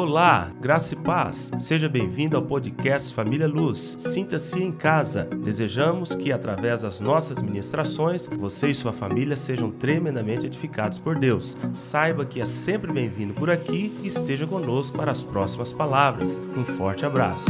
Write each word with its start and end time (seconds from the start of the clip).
Olá, 0.00 0.54
graça 0.60 0.94
e 0.94 0.96
paz. 0.96 1.50
Seja 1.58 1.88
bem-vindo 1.88 2.36
ao 2.36 2.42
podcast 2.44 3.12
Família 3.12 3.48
Luz. 3.48 3.96
Sinta-se 3.98 4.62
em 4.62 4.70
casa. 4.70 5.24
Desejamos 5.24 6.14
que, 6.14 6.30
através 6.30 6.82
das 6.82 7.00
nossas 7.00 7.42
ministrações, 7.42 8.28
você 8.28 8.68
e 8.68 8.74
sua 8.76 8.92
família 8.92 9.36
sejam 9.36 9.72
tremendamente 9.72 10.46
edificados 10.46 11.00
por 11.00 11.18
Deus. 11.18 11.56
Saiba 11.72 12.24
que 12.24 12.40
é 12.40 12.46
sempre 12.46 12.92
bem-vindo 12.92 13.34
por 13.34 13.50
aqui 13.50 13.92
e 14.00 14.06
esteja 14.06 14.46
conosco 14.46 14.96
para 14.96 15.10
as 15.10 15.24
próximas 15.24 15.72
palavras. 15.72 16.40
Um 16.56 16.64
forte 16.64 17.04
abraço. 17.04 17.46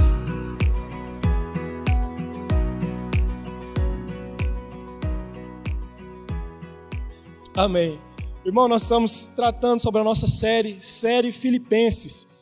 Amém. 7.55 8.01
Irmão, 8.43 8.69
nós 8.69 8.85
estamos 8.85 9.27
tratando 9.37 9.83
sobre 9.83 10.01
a 10.01 10.05
nossa 10.05 10.27
série, 10.27 10.81
série 10.81 11.31
Filipenses. 11.31 12.38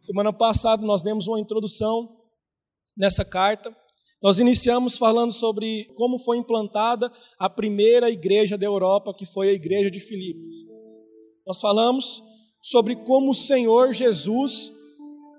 Semana 0.00 0.32
passada 0.32 0.86
nós 0.86 1.02
demos 1.02 1.28
uma 1.28 1.38
introdução 1.38 2.08
nessa 2.96 3.22
carta. 3.22 3.76
Nós 4.22 4.38
iniciamos 4.38 4.96
falando 4.96 5.30
sobre 5.30 5.84
como 5.94 6.18
foi 6.18 6.38
implantada 6.38 7.12
a 7.38 7.50
primeira 7.50 8.10
igreja 8.10 8.56
da 8.56 8.64
Europa, 8.64 9.12
que 9.12 9.26
foi 9.26 9.50
a 9.50 9.52
igreja 9.52 9.90
de 9.90 10.00
Filipos. 10.00 10.54
Nós 11.46 11.60
falamos 11.60 12.22
sobre 12.62 12.96
como 12.96 13.32
o 13.32 13.34
Senhor 13.34 13.92
Jesus, 13.92 14.72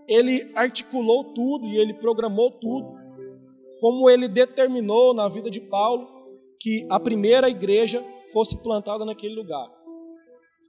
ele 0.07 0.51
articulou 0.55 1.33
tudo 1.33 1.65
e 1.67 1.77
ele 1.77 1.95
programou 1.95 2.51
tudo, 2.51 2.93
como 3.79 4.07
ele 4.11 4.27
determinou 4.27 5.11
na 5.11 5.27
vida 5.27 5.49
de 5.49 5.59
Paulo 5.59 6.07
que 6.59 6.85
a 6.87 6.99
primeira 6.99 7.49
igreja 7.49 8.05
fosse 8.31 8.61
plantada 8.61 9.05
naquele 9.05 9.33
lugar. 9.33 9.67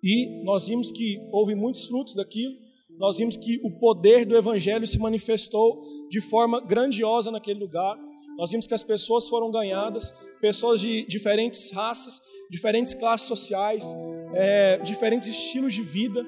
E 0.02 0.42
nós 0.44 0.66
vimos 0.66 0.90
que 0.90 1.18
houve 1.30 1.54
muitos 1.54 1.84
frutos 1.86 2.14
daquilo, 2.14 2.54
nós 2.98 3.18
vimos 3.18 3.36
que 3.36 3.60
o 3.64 3.70
poder 3.78 4.24
do 4.24 4.36
Evangelho 4.36 4.86
se 4.86 4.98
manifestou 4.98 5.80
de 6.08 6.20
forma 6.20 6.60
grandiosa 6.60 7.30
naquele 7.30 7.60
lugar. 7.60 7.98
Nós 8.36 8.50
vimos 8.50 8.66
que 8.66 8.74
as 8.74 8.82
pessoas 8.82 9.28
foram 9.28 9.50
ganhadas, 9.50 10.14
pessoas 10.40 10.80
de 10.80 11.04
diferentes 11.06 11.72
raças, 11.72 12.20
diferentes 12.50 12.94
classes 12.94 13.26
sociais, 13.26 13.94
é, 14.34 14.78
diferentes 14.78 15.28
estilos 15.28 15.74
de 15.74 15.82
vida, 15.82 16.24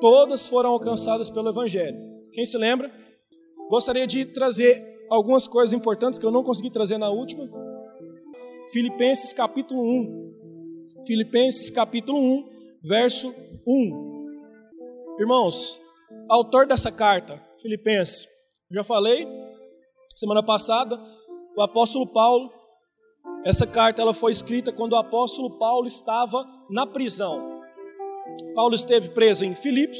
todas 0.00 0.48
foram 0.48 0.70
alcançadas 0.70 1.30
pelo 1.30 1.48
Evangelho. 1.48 1.98
Quem 2.32 2.44
se 2.44 2.56
lembra? 2.56 2.90
Gostaria 3.68 4.06
de 4.06 4.24
trazer 4.24 5.06
algumas 5.10 5.46
coisas 5.46 5.72
importantes 5.72 6.18
que 6.18 6.26
eu 6.26 6.30
não 6.30 6.42
consegui 6.42 6.70
trazer 6.70 6.98
na 6.98 7.10
última. 7.10 7.48
Filipenses 8.72 9.32
capítulo 9.32 9.82
1. 9.82 10.30
Filipenses 11.06 11.70
capítulo 11.70 12.18
1, 12.18 12.48
verso 12.82 13.34
1. 13.66 14.09
Irmãos, 15.20 15.78
autor 16.30 16.66
dessa 16.66 16.90
carta, 16.90 17.38
Filipenses, 17.60 18.26
já 18.70 18.82
falei 18.82 19.28
semana 20.16 20.42
passada, 20.42 20.98
o 21.54 21.60
apóstolo 21.60 22.06
Paulo, 22.06 22.50
essa 23.44 23.66
carta 23.66 24.00
ela 24.00 24.14
foi 24.14 24.32
escrita 24.32 24.72
quando 24.72 24.94
o 24.94 24.96
apóstolo 24.96 25.58
Paulo 25.58 25.86
estava 25.86 26.42
na 26.70 26.86
prisão. 26.86 27.60
Paulo 28.54 28.74
esteve 28.74 29.10
preso 29.10 29.44
em 29.44 29.54
Filipos, 29.54 29.98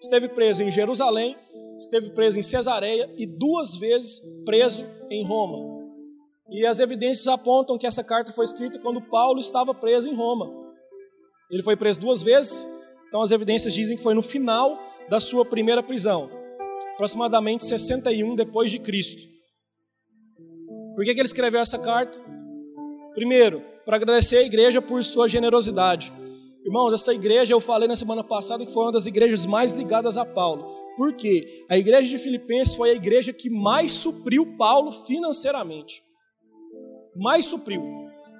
esteve 0.00 0.28
preso 0.28 0.62
em 0.62 0.70
Jerusalém, 0.70 1.36
esteve 1.76 2.10
preso 2.10 2.38
em 2.38 2.42
Cesareia 2.42 3.12
e 3.18 3.26
duas 3.26 3.74
vezes 3.74 4.22
preso 4.44 4.86
em 5.10 5.24
Roma. 5.24 5.58
E 6.50 6.64
as 6.64 6.78
evidências 6.78 7.26
apontam 7.26 7.76
que 7.76 7.88
essa 7.88 8.04
carta 8.04 8.30
foi 8.30 8.44
escrita 8.44 8.78
quando 8.78 9.02
Paulo 9.02 9.40
estava 9.40 9.74
preso 9.74 10.08
em 10.08 10.14
Roma. 10.14 10.48
Ele 11.50 11.62
foi 11.64 11.74
preso 11.74 11.98
duas 11.98 12.22
vezes, 12.22 12.68
então 13.14 13.22
as 13.22 13.30
evidências 13.30 13.72
dizem 13.72 13.96
que 13.96 14.02
foi 14.02 14.12
no 14.12 14.22
final 14.22 14.76
da 15.08 15.20
sua 15.20 15.44
primeira 15.44 15.80
prisão, 15.84 16.28
aproximadamente 16.94 17.64
61 17.64 18.34
depois 18.34 18.72
de 18.72 18.80
Cristo. 18.80 19.22
Por 20.96 21.04
que, 21.04 21.14
que 21.14 21.20
ele 21.20 21.28
escreveu 21.28 21.60
essa 21.60 21.78
carta? 21.78 22.18
Primeiro, 23.14 23.62
para 23.84 23.94
agradecer 23.94 24.38
a 24.38 24.42
igreja 24.42 24.82
por 24.82 25.04
sua 25.04 25.28
generosidade. 25.28 26.12
Irmãos, 26.64 26.92
essa 26.92 27.14
igreja 27.14 27.54
eu 27.54 27.60
falei 27.60 27.86
na 27.86 27.94
semana 27.94 28.24
passada 28.24 28.66
que 28.66 28.72
foi 28.72 28.82
uma 28.82 28.90
das 28.90 29.06
igrejas 29.06 29.46
mais 29.46 29.74
ligadas 29.74 30.18
a 30.18 30.24
Paulo. 30.24 30.68
Por 30.96 31.14
quê? 31.14 31.64
A 31.70 31.78
igreja 31.78 32.08
de 32.08 32.18
Filipenses 32.18 32.74
foi 32.74 32.90
a 32.90 32.94
igreja 32.94 33.32
que 33.32 33.48
mais 33.48 33.92
supriu 33.92 34.56
Paulo 34.56 34.90
financeiramente. 34.90 36.02
Mais 37.14 37.44
supriu. 37.44 37.80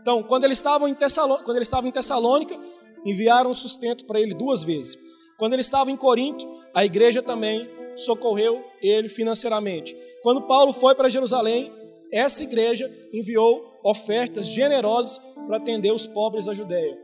Então, 0.00 0.20
quando 0.24 0.42
ele 0.42 0.52
estava 0.52 0.90
em 0.90 0.94
Tessalônica, 0.94 1.44
quando 1.44 1.58
ele 1.58 1.62
estava 1.62 1.86
em 1.86 1.92
Tessalônica 1.92 2.58
enviaram 3.04 3.54
sustento 3.54 4.06
para 4.06 4.20
ele 4.20 4.34
duas 4.34 4.64
vezes. 4.64 4.98
Quando 5.38 5.52
ele 5.52 5.62
estava 5.62 5.90
em 5.90 5.96
Corinto, 5.96 6.46
a 6.74 6.84
igreja 6.84 7.22
também 7.22 7.68
socorreu 7.96 8.64
ele 8.82 9.08
financeiramente. 9.08 9.96
Quando 10.22 10.42
Paulo 10.42 10.72
foi 10.72 10.94
para 10.94 11.08
Jerusalém, 11.08 11.72
essa 12.12 12.42
igreja 12.42 12.90
enviou 13.12 13.64
ofertas 13.84 14.46
generosas 14.46 15.18
para 15.46 15.56
atender 15.56 15.92
os 15.92 16.06
pobres 16.06 16.46
da 16.46 16.54
Judéia. 16.54 16.96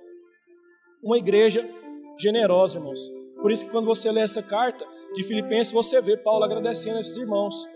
Uma 1.02 1.18
igreja 1.18 1.68
generosa, 2.18 2.78
irmãos. 2.78 3.00
Por 3.40 3.50
isso 3.50 3.64
que 3.64 3.70
quando 3.70 3.86
você 3.86 4.10
lê 4.12 4.20
essa 4.20 4.42
carta 4.42 4.86
de 5.14 5.22
Filipenses, 5.22 5.72
você 5.72 6.00
vê 6.00 6.16
Paulo 6.16 6.44
agradecendo 6.44 6.98
a 6.98 7.00
esses 7.00 7.16
irmãos. 7.16 7.66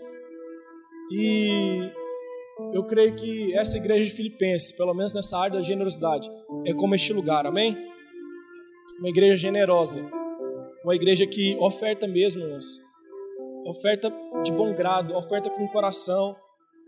E 1.11 1.91
eu 2.73 2.83
creio 2.85 3.15
que 3.15 3.53
essa 3.55 3.77
igreja 3.77 4.05
de 4.05 4.11
Filipenses, 4.11 4.71
pelo 4.71 4.93
menos 4.93 5.13
nessa 5.13 5.37
área 5.37 5.57
da 5.57 5.61
generosidade, 5.61 6.29
é 6.65 6.73
como 6.73 6.95
este 6.95 7.13
lugar, 7.13 7.45
amém? 7.45 7.75
Uma 8.99 9.09
igreja 9.09 9.35
generosa, 9.35 10.01
uma 10.83 10.95
igreja 10.95 11.25
que 11.25 11.55
oferta 11.59 12.07
mesmo, 12.07 12.41
irmãos, 12.41 12.79
oferta 13.65 14.13
de 14.43 14.51
bom 14.51 14.73
grado, 14.73 15.15
oferta 15.15 15.49
com 15.49 15.67
coração, 15.67 16.35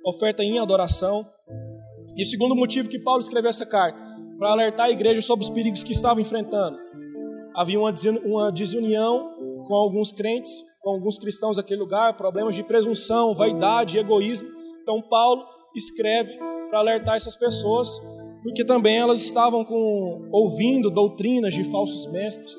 oferta 0.05 0.43
em 0.43 0.59
adoração. 0.59 1.25
E 2.15 2.23
o 2.23 2.25
segundo 2.25 2.55
motivo 2.55 2.89
que 2.89 2.99
Paulo 2.99 3.21
escreveu 3.21 3.49
essa 3.49 3.65
carta, 3.65 3.99
para 4.37 4.51
alertar 4.51 4.85
a 4.85 4.91
igreja 4.91 5.21
sobre 5.21 5.43
os 5.43 5.49
perigos 5.49 5.83
que 5.83 5.93
estava 5.93 6.21
enfrentando. 6.21 6.77
Havia 7.55 7.79
uma 7.79 8.51
desunião 8.51 9.63
com 9.67 9.73
alguns 9.73 10.11
crentes, 10.11 10.63
com 10.81 10.91
alguns 10.91 11.17
cristãos 11.17 11.57
daquele 11.57 11.79
lugar, 11.79 12.15
problemas 12.15 12.53
de 12.53 12.63
presunção, 12.63 13.33
vaidade, 13.33 13.97
egoísmo. 13.97 14.47
Então 14.83 15.01
Paulo 15.01 15.43
escreve 15.75 16.37
para 16.69 16.79
alertar 16.79 17.15
essas 17.15 17.35
pessoas 17.35 17.99
porque 18.43 18.63
também 18.63 18.97
elas 18.97 19.21
estavam 19.21 19.63
com, 19.63 20.27
ouvindo 20.31 20.89
doutrinas 20.89 21.53
de 21.53 21.63
falsos 21.65 22.11
mestres, 22.11 22.55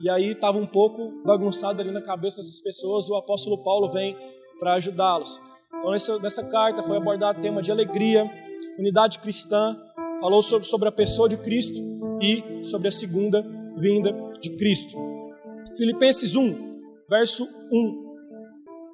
e 0.00 0.10
aí 0.10 0.32
estava 0.32 0.58
um 0.58 0.66
pouco 0.66 1.22
bagunçado 1.24 1.80
ali 1.80 1.90
na 1.90 2.02
cabeça 2.02 2.40
dessas 2.40 2.60
pessoas, 2.60 3.08
o 3.08 3.14
apóstolo 3.14 3.62
Paulo 3.62 3.92
vem 3.92 4.16
para 4.58 4.74
ajudá-los. 4.74 5.40
Então, 5.68 5.90
nessa, 5.90 6.18
nessa 6.18 6.44
carta 6.44 6.82
foi 6.82 6.96
abordado 6.96 7.38
o 7.38 7.42
tema 7.42 7.62
de 7.62 7.70
alegria, 7.70 8.30
unidade 8.78 9.18
cristã, 9.18 9.78
falou 10.20 10.42
sobre, 10.42 10.66
sobre 10.66 10.88
a 10.88 10.92
pessoa 10.92 11.28
de 11.28 11.36
Cristo 11.36 11.78
e 12.20 12.64
sobre 12.64 12.88
a 12.88 12.92
segunda 12.92 13.44
vinda 13.76 14.12
de 14.40 14.56
Cristo. 14.56 14.96
Filipenses 15.76 16.34
1, 16.34 16.80
verso 17.08 17.46
1. 17.70 18.04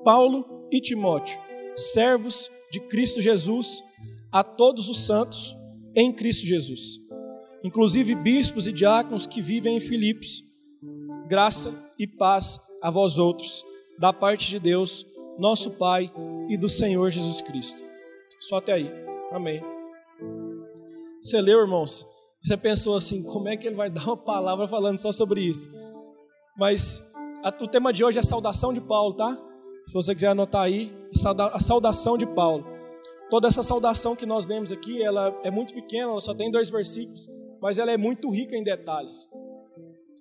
Paulo 0.05 0.67
e 0.71 0.81
Timóteo, 0.81 1.39
servos 1.77 2.51
de 2.73 2.81
Cristo 2.81 3.21
Jesus, 3.21 3.83
a 4.33 4.43
todos 4.43 4.89
os 4.89 5.07
santos 5.07 5.55
em 5.95 6.13
Cristo 6.13 6.47
Jesus. 6.47 6.99
Inclusive 7.63 8.15
bispos 8.15 8.67
e 8.67 8.73
diáconos 8.73 9.27
que 9.27 9.41
vivem 9.41 9.77
em 9.77 9.81
Filipos. 9.81 10.43
Graça 11.29 11.73
e 11.99 12.07
paz 12.07 12.59
a 12.83 12.91
vós 12.91 13.19
outros, 13.19 13.65
da 13.99 14.13
parte 14.13 14.49
de 14.49 14.59
Deus, 14.59 15.07
nosso 15.39 15.73
Pai 15.73 16.11
e 16.49 16.57
do 16.57 16.69
Senhor 16.69 17.11
Jesus 17.11 17.41
Cristo. 17.43 17.83
Só 18.41 18.57
até 18.57 18.73
aí. 18.73 18.91
Amém. 19.31 19.63
Você 21.21 21.41
leu, 21.41 21.61
irmãos? 21.61 22.07
Você 22.43 22.57
pensou 22.57 22.97
assim, 22.97 23.23
como 23.23 23.49
é 23.49 23.57
que 23.57 23.67
ele 23.67 23.77
vai 23.77 23.89
dar 23.91 24.05
uma 24.05 24.17
palavra 24.17 24.67
falando 24.67 24.99
só 24.99 25.13
sobre 25.13 25.43
isso? 25.43 25.69
Mas 26.57 27.03
a, 27.43 27.49
o 27.49 27.69
tema 27.69 27.93
de 27.93 28.03
hoje 28.03 28.19
é 28.19 28.23
saudação 28.23 28.73
de 28.73 28.81
Paulo, 28.81 29.15
tá? 29.15 29.39
Se 29.85 29.95
você 29.95 30.15
quiser 30.15 30.29
anotar 30.29 30.63
aí, 30.63 30.93
a 31.53 31.61
saudação 31.61 32.17
de 32.17 32.27
Paulo. 32.27 32.67
Toda 33.31 33.47
essa 33.47 33.63
saudação 33.63 34.17
que 34.17 34.27
nós 34.27 34.47
lemos 34.49 34.73
aqui, 34.73 35.01
ela 35.01 35.33
é 35.45 35.51
muito 35.53 35.73
pequena, 35.73 36.11
ela 36.11 36.21
só 36.21 36.35
tem 36.35 36.51
dois 36.51 36.69
versículos, 36.69 37.29
mas 37.63 37.79
ela 37.79 37.93
é 37.93 37.97
muito 37.97 38.29
rica 38.29 38.57
em 38.57 38.65
detalhes. 38.65 39.29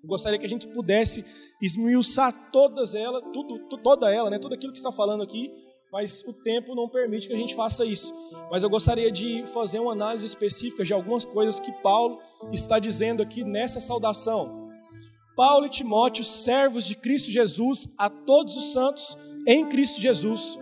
Eu 0.04 0.08
gostaria 0.08 0.38
que 0.38 0.46
a 0.46 0.50
gente 0.50 0.68
pudesse 0.68 1.26
esmiuçar 1.60 2.52
todas 2.52 2.94
ela, 2.94 3.20
tudo, 3.34 3.68
toda 3.84 4.14
ela, 4.14 4.30
né, 4.30 4.38
tudo 4.38 4.54
aquilo 4.54 4.72
que 4.72 4.78
está 4.78 4.92
falando 4.92 5.24
aqui, 5.24 5.52
mas 5.92 6.24
o 6.28 6.34
tempo 6.44 6.76
não 6.76 6.88
permite 6.88 7.28
que 7.28 7.34
a 7.34 7.38
gente 7.38 7.56
faça 7.56 7.84
isso. 7.84 8.14
Mas 8.52 8.62
eu 8.62 8.70
gostaria 8.70 9.12
de 9.12 9.44
fazer 9.48 9.80
uma 9.80 9.92
análise 9.92 10.26
específica 10.26 10.86
de 10.86 10.94
algumas 10.94 11.26
coisas 11.26 11.60
que 11.60 11.72
Paulo 11.82 12.20
está 12.54 12.78
dizendo 12.78 13.24
aqui 13.24 13.44
nessa 13.44 13.80
saudação. 13.80 14.70
Paulo 15.36 15.66
e 15.66 15.70
Timóteo, 15.70 16.24
servos 16.24 16.86
de 16.86 16.96
Cristo 16.96 17.32
Jesus, 17.32 17.90
a 17.98 18.08
todos 18.08 18.56
os 18.56 18.72
santos 18.72 19.18
em 19.48 19.68
Cristo 19.68 20.00
Jesus 20.00 20.60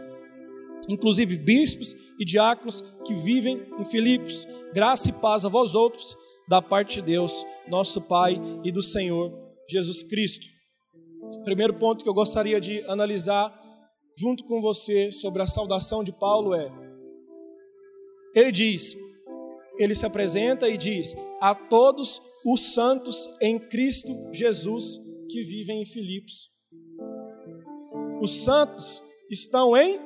inclusive 0.88 1.38
bispos 1.38 1.96
e 2.20 2.26
diáconos 2.26 2.82
que 3.06 3.14
vivem 3.14 3.66
em 3.80 3.86
Filipos. 3.86 4.48
Graça 4.74 5.10
e 5.10 5.14
paz 5.14 5.46
a 5.46 5.50
vós 5.50 5.76
outros, 5.76 6.16
da 6.48 6.62
parte 6.62 6.96
de 6.96 7.02
Deus, 7.02 7.46
nosso 7.68 8.02
Pai 8.02 8.40
e 8.64 8.72
do 8.72 8.82
Senhor 8.82 9.32
Jesus 9.70 10.04
Cristo. 10.04 10.46
Primeiro 11.44 11.74
ponto 11.74 12.04
que 12.04 12.10
eu 12.10 12.14
gostaria 12.14 12.60
de 12.60 12.82
analisar 12.86 13.54
junto 14.16 14.46
com 14.46 14.62
você 14.62 15.12
sobre 15.12 15.42
a 15.42 15.48
saudação 15.48 16.04
de 16.04 16.12
Paulo 16.12 16.56
é: 16.56 16.72
ele 18.34 18.52
diz, 18.52 18.96
ele 19.78 19.94
se 19.94 20.06
apresenta 20.06 20.70
e 20.70 20.78
diz: 20.78 21.16
a 21.42 21.54
todos 21.54 22.22
os 22.46 22.74
santos 22.74 23.30
em 23.42 23.60
Cristo 23.60 24.14
Jesus 24.34 25.00
que 25.30 25.44
vivem 25.44 25.82
em 25.82 25.86
Filipos. 25.86 26.50
Os 28.22 28.32
santos 28.32 29.04
estão 29.30 29.76
em 29.76 30.00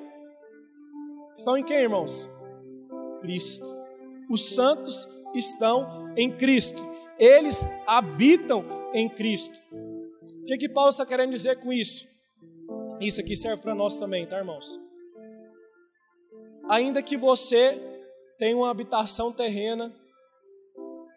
estão 1.35 1.57
em 1.57 1.63
quem, 1.63 1.77
irmãos? 1.77 2.29
Cristo. 3.21 3.65
Os 4.29 4.55
santos 4.55 5.07
estão 5.33 6.13
em 6.15 6.31
Cristo. 6.31 6.83
Eles 7.17 7.65
habitam 7.85 8.65
em 8.93 9.07
Cristo. 9.07 9.57
O 9.71 10.45
que, 10.45 10.57
que 10.57 10.69
Paulo 10.69 10.89
está 10.89 11.05
querendo 11.05 11.31
dizer 11.31 11.59
com 11.59 11.71
isso? 11.71 12.07
Isso 12.99 13.21
aqui 13.21 13.35
serve 13.35 13.61
para 13.61 13.75
nós 13.75 13.97
também, 13.97 14.25
tá, 14.25 14.37
irmãos? 14.37 14.79
Ainda 16.69 17.01
que 17.01 17.17
você 17.17 17.77
tenha 18.37 18.55
uma 18.55 18.69
habitação 18.69 19.31
terrena, 19.31 19.93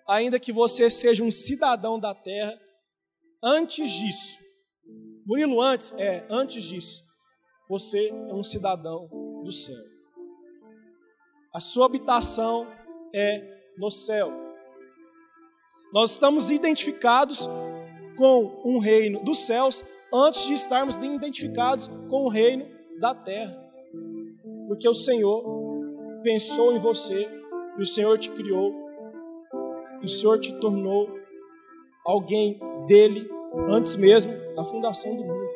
ainda 0.06 0.38
que 0.38 0.52
você 0.52 0.90
seja 0.90 1.22
um 1.22 1.30
cidadão 1.30 1.98
da 1.98 2.14
terra, 2.14 2.58
antes 3.42 3.90
disso, 3.90 4.38
Murilo, 5.26 5.60
antes, 5.60 5.92
é, 5.92 6.26
antes 6.28 6.62
disso, 6.64 7.02
você 7.68 8.08
é 8.08 8.34
um 8.34 8.42
cidadão 8.42 9.08
do 9.42 9.50
céu. 9.50 9.93
A 11.54 11.60
sua 11.60 11.86
habitação 11.86 12.66
é 13.14 13.40
no 13.78 13.88
céu. 13.88 14.32
Nós 15.92 16.10
estamos 16.10 16.50
identificados 16.50 17.48
com 18.16 18.60
um 18.64 18.80
reino 18.80 19.22
dos 19.22 19.46
céus 19.46 19.84
antes 20.12 20.46
de 20.46 20.54
estarmos 20.54 20.96
identificados 20.96 21.86
com 22.10 22.24
o 22.24 22.28
reino 22.28 22.66
da 22.98 23.14
terra. 23.14 23.56
Porque 24.66 24.88
o 24.88 24.94
Senhor 24.94 25.44
pensou 26.24 26.72
em 26.74 26.80
você 26.80 27.28
e 27.78 27.82
o 27.82 27.86
Senhor 27.86 28.18
te 28.18 28.32
criou, 28.32 28.74
e 30.02 30.06
o 30.06 30.08
Senhor 30.08 30.40
te 30.40 30.52
tornou 30.58 31.08
alguém 32.04 32.58
dele 32.88 33.30
antes 33.68 33.94
mesmo 33.94 34.32
da 34.56 34.64
fundação 34.64 35.14
do 35.14 35.22
mundo. 35.22 35.48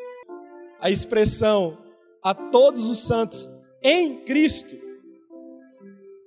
A 0.80 0.90
expressão 0.90 1.76
a 2.22 2.32
todos 2.32 2.88
os 2.88 2.98
santos 2.98 3.48
em 3.82 4.24
Cristo 4.24 4.87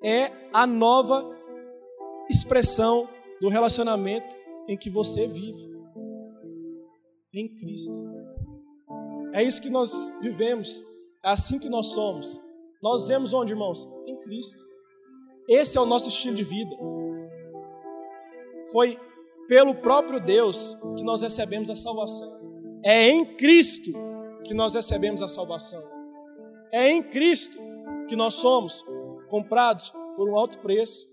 é 0.03 0.31
a 0.53 0.65
nova 0.65 1.29
expressão 2.29 3.07
do 3.39 3.49
relacionamento 3.49 4.35
em 4.67 4.77
que 4.77 4.89
você 4.89 5.27
vive 5.27 5.69
em 7.33 7.47
Cristo. 7.47 7.93
É 9.33 9.43
isso 9.43 9.61
que 9.61 9.69
nós 9.69 10.13
vivemos, 10.21 10.83
é 11.23 11.29
assim 11.29 11.57
que 11.57 11.69
nós 11.69 11.87
somos. 11.87 12.39
Nós 12.81 13.07
vemos 13.07 13.33
onde, 13.33 13.53
irmãos? 13.53 13.87
Em 14.05 14.19
Cristo. 14.19 14.63
Esse 15.47 15.77
é 15.77 15.81
o 15.81 15.85
nosso 15.85 16.09
estilo 16.09 16.35
de 16.35 16.43
vida. 16.43 16.75
Foi 18.71 18.99
pelo 19.47 19.75
próprio 19.75 20.19
Deus 20.19 20.77
que 20.97 21.03
nós 21.03 21.21
recebemos 21.21 21.69
a 21.69 21.75
salvação. 21.75 22.29
É 22.83 23.09
em 23.09 23.25
Cristo 23.35 23.91
que 24.43 24.53
nós 24.53 24.73
recebemos 24.73 25.21
a 25.21 25.27
salvação. 25.27 25.83
É 26.71 26.89
em 26.89 27.03
Cristo 27.03 27.57
que 28.07 28.15
nós 28.15 28.35
somos 28.35 28.83
comprados 29.31 29.89
por 30.15 30.29
um 30.29 30.37
alto 30.37 30.59
preço. 30.59 31.07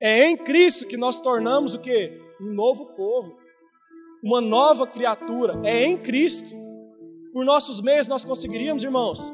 É 0.00 0.26
em 0.26 0.36
Cristo 0.36 0.86
que 0.86 0.96
nós 0.96 1.20
tornamos 1.20 1.74
o 1.74 1.78
que? 1.78 2.20
Um 2.40 2.54
novo 2.54 2.86
povo 2.96 3.38
uma 4.22 4.40
nova 4.40 4.86
criatura, 4.86 5.60
é 5.64 5.84
em 5.84 5.96
Cristo. 5.96 6.50
Por 7.32 7.44
nossos 7.44 7.80
meios 7.80 8.08
nós 8.08 8.24
conseguiríamos, 8.24 8.82
irmãos? 8.82 9.32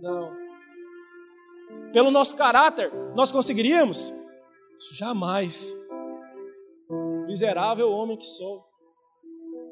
Não. 0.00 0.32
Pelo 1.92 2.10
nosso 2.10 2.36
caráter 2.36 2.92
nós 3.14 3.32
conseguiríamos? 3.32 4.12
Jamais. 4.92 5.74
Miserável 7.26 7.90
homem 7.90 8.16
que 8.16 8.26
sou, 8.26 8.60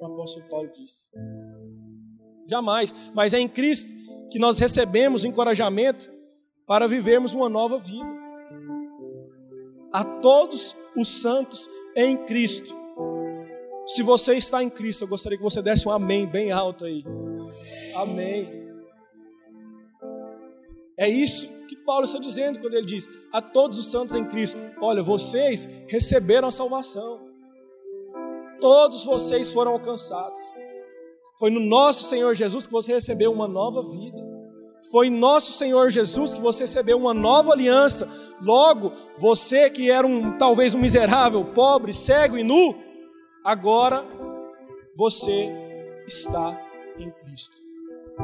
o 0.01 0.07
apóstolo 0.07 0.49
Paulo 0.49 0.71
disse. 0.73 1.11
Jamais. 2.47 2.95
Mas 3.15 3.35
é 3.35 3.39
em 3.39 3.49
Cristo 3.49 3.93
que 4.31 4.39
nós 4.39 4.59
recebemos 4.59 5.25
encorajamento 5.25 6.11
para 6.69 6.87
vivermos 6.87 7.35
uma 7.35 7.49
nova 7.49 7.81
vida. 7.81 8.07
A 9.93 10.05
todos 10.05 10.77
os 10.95 11.09
santos 11.09 11.69
em 11.97 12.17
Cristo 12.19 12.79
se 13.89 14.03
você 14.03 14.37
está 14.37 14.63
em 14.63 14.69
Cristo, 14.69 15.05
eu 15.05 15.09
gostaria 15.09 15.39
que 15.39 15.43
você 15.43 15.63
desse 15.63 15.89
um 15.89 15.91
amém 15.91 16.27
bem 16.27 16.53
alto 16.53 16.85
aí. 16.85 17.03
Amém. 17.97 18.69
É 20.95 21.09
isso 21.09 21.49
que 21.67 21.75
Paulo 21.75 22.05
está 22.05 22.19
dizendo 22.19 22.59
quando 22.59 22.75
ele 22.75 22.85
diz: 22.85 23.09
a 23.33 23.41
todos 23.41 23.79
os 23.79 23.91
santos 23.91 24.15
em 24.15 24.27
Cristo, 24.27 24.59
olha, 24.83 25.03
vocês 25.03 25.67
receberam 25.89 26.49
a 26.49 26.51
salvação. 26.51 27.27
Todos 28.61 29.07
vocês 29.07 29.51
foram 29.55 29.73
alcançados. 29.73 30.39
Foi 31.39 31.51
no 31.51 31.61
nosso 31.61 32.05
Senhor 32.05 32.35
Jesus 32.35 32.67
que 32.67 32.73
você 32.73 32.93
recebeu 32.93 33.33
uma 33.33 33.49
nova 33.49 33.83
vida. 33.83 34.19
Foi 34.91 35.11
nosso 35.11 35.53
Senhor 35.53 35.91
Jesus 35.91 36.35
que 36.35 36.41
você 36.41 36.63
recebeu 36.63 36.99
uma 36.99 37.13
nova 37.13 37.53
aliança. 37.53 38.09
Logo, 38.41 38.93
você 39.19 39.69
que 39.69 39.91
era 39.91 40.07
um 40.07 40.37
talvez 40.37 40.75
um 40.75 40.79
miserável, 40.79 41.45
pobre, 41.45 41.93
cego 41.93 42.39
e 42.39 42.45
nu, 42.45 42.75
Agora 43.49 44.05
você 44.95 45.49
está 46.07 46.61
em 46.99 47.11
Cristo. 47.11 47.57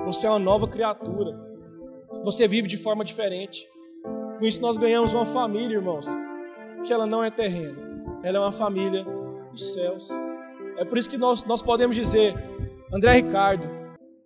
Você 0.05 0.27
é 0.27 0.29
uma 0.29 0.39
nova 0.39 0.69
criatura. 0.69 1.35
Você 2.23 2.47
vive 2.47 2.69
de 2.69 2.77
forma 2.77 3.03
diferente. 3.03 3.67
Com 4.39 4.45
isso 4.45 4.61
nós 4.61 4.77
ganhamos 4.77 5.15
uma 5.15 5.25
família, 5.25 5.77
irmãos, 5.77 6.09
que 6.85 6.93
ela 6.93 7.07
não 7.07 7.25
é 7.25 7.31
terrena. 7.31 7.75
Ela 8.23 8.37
é 8.37 8.41
uma 8.41 8.53
família 8.53 9.03
dos 9.51 9.73
céus. 9.73 10.11
É 10.77 10.85
por 10.85 10.99
isso 10.99 11.09
que 11.09 11.17
nós, 11.17 11.45
nós 11.47 11.63
podemos 11.63 11.97
dizer, 11.97 12.35
André 12.93 13.13
Ricardo, 13.13 13.67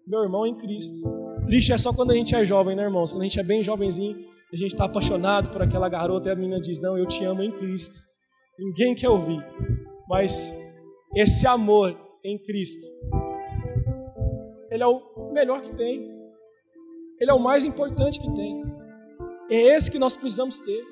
meu 0.05 0.25
irmão 0.25 0.45
em 0.47 0.57
Cristo. 0.57 1.09
Triste 1.49 1.73
é 1.73 1.79
só 1.79 1.95
quando 1.95 2.11
a 2.11 2.15
gente 2.15 2.35
é 2.35 2.45
jovem, 2.45 2.77
né, 2.77 2.83
irmãos? 2.83 3.11
Quando 3.11 3.23
a 3.23 3.25
gente 3.25 3.41
é 3.41 3.43
bem 3.43 3.65
jovenzinho, 3.65 4.19
a 4.53 4.57
gente 4.57 4.75
está 4.75 4.85
apaixonado 4.85 5.49
por 5.49 5.63
aquela 5.63 5.89
garota 5.89 6.29
e 6.29 6.33
a 6.33 6.35
menina 6.35 6.61
diz: 6.61 6.79
Não, 6.79 6.99
eu 6.99 7.07
te 7.07 7.25
amo 7.25 7.43
em 7.43 7.51
Cristo. 7.51 7.97
Ninguém 8.59 8.95
quer 8.95 9.09
ouvir. 9.09 9.43
Mas 10.07 10.55
esse 11.17 11.47
amor 11.47 11.99
em 12.23 12.39
Cristo. 12.39 12.87
Ele 14.71 14.83
é 14.83 14.87
o 14.87 15.33
melhor 15.33 15.63
que 15.63 15.75
tem. 15.75 16.11
Ele 17.19 17.31
é 17.31 17.35
o 17.35 17.41
mais 17.41 17.65
importante 17.65 18.21
que 18.21 18.31
tem. 18.35 18.63
É 19.51 19.75
esse 19.75 19.91
que 19.91 19.99
nós 19.99 20.15
precisamos 20.15 20.59
ter. 20.59 20.85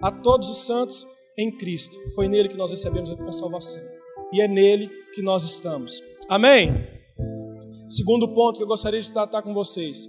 A 0.00 0.12
todos 0.12 0.48
os 0.48 0.66
santos 0.66 1.04
em 1.36 1.50
Cristo. 1.50 1.96
Foi 2.14 2.28
nele 2.28 2.48
que 2.48 2.56
nós 2.56 2.70
recebemos 2.70 3.10
a 3.10 3.32
salvação. 3.32 3.82
E 4.32 4.40
é 4.40 4.46
nele 4.46 4.88
que 5.12 5.20
nós 5.20 5.42
estamos. 5.42 6.00
Amém? 6.28 6.91
Segundo 7.92 8.26
ponto 8.26 8.56
que 8.56 8.62
eu 8.62 8.66
gostaria 8.66 9.02
de 9.02 9.12
tratar 9.12 9.42
com 9.42 9.52
vocês. 9.52 10.08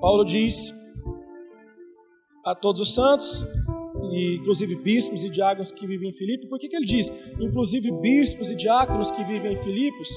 Paulo 0.00 0.24
diz 0.24 0.72
a 2.42 2.54
todos 2.54 2.80
os 2.80 2.94
santos 2.94 3.44
e 4.10 4.36
inclusive 4.36 4.74
bispos 4.76 5.22
e 5.22 5.28
diáconos 5.28 5.70
que 5.70 5.86
vivem 5.86 6.08
em 6.08 6.12
Filipos. 6.14 6.48
Por 6.48 6.58
que, 6.58 6.66
que 6.66 6.74
ele 6.74 6.86
diz, 6.86 7.12
inclusive 7.38 7.92
bispos 8.00 8.50
e 8.50 8.56
diáconos 8.56 9.10
que 9.10 9.22
vivem 9.22 9.52
em 9.52 9.56
Filipos? 9.56 10.08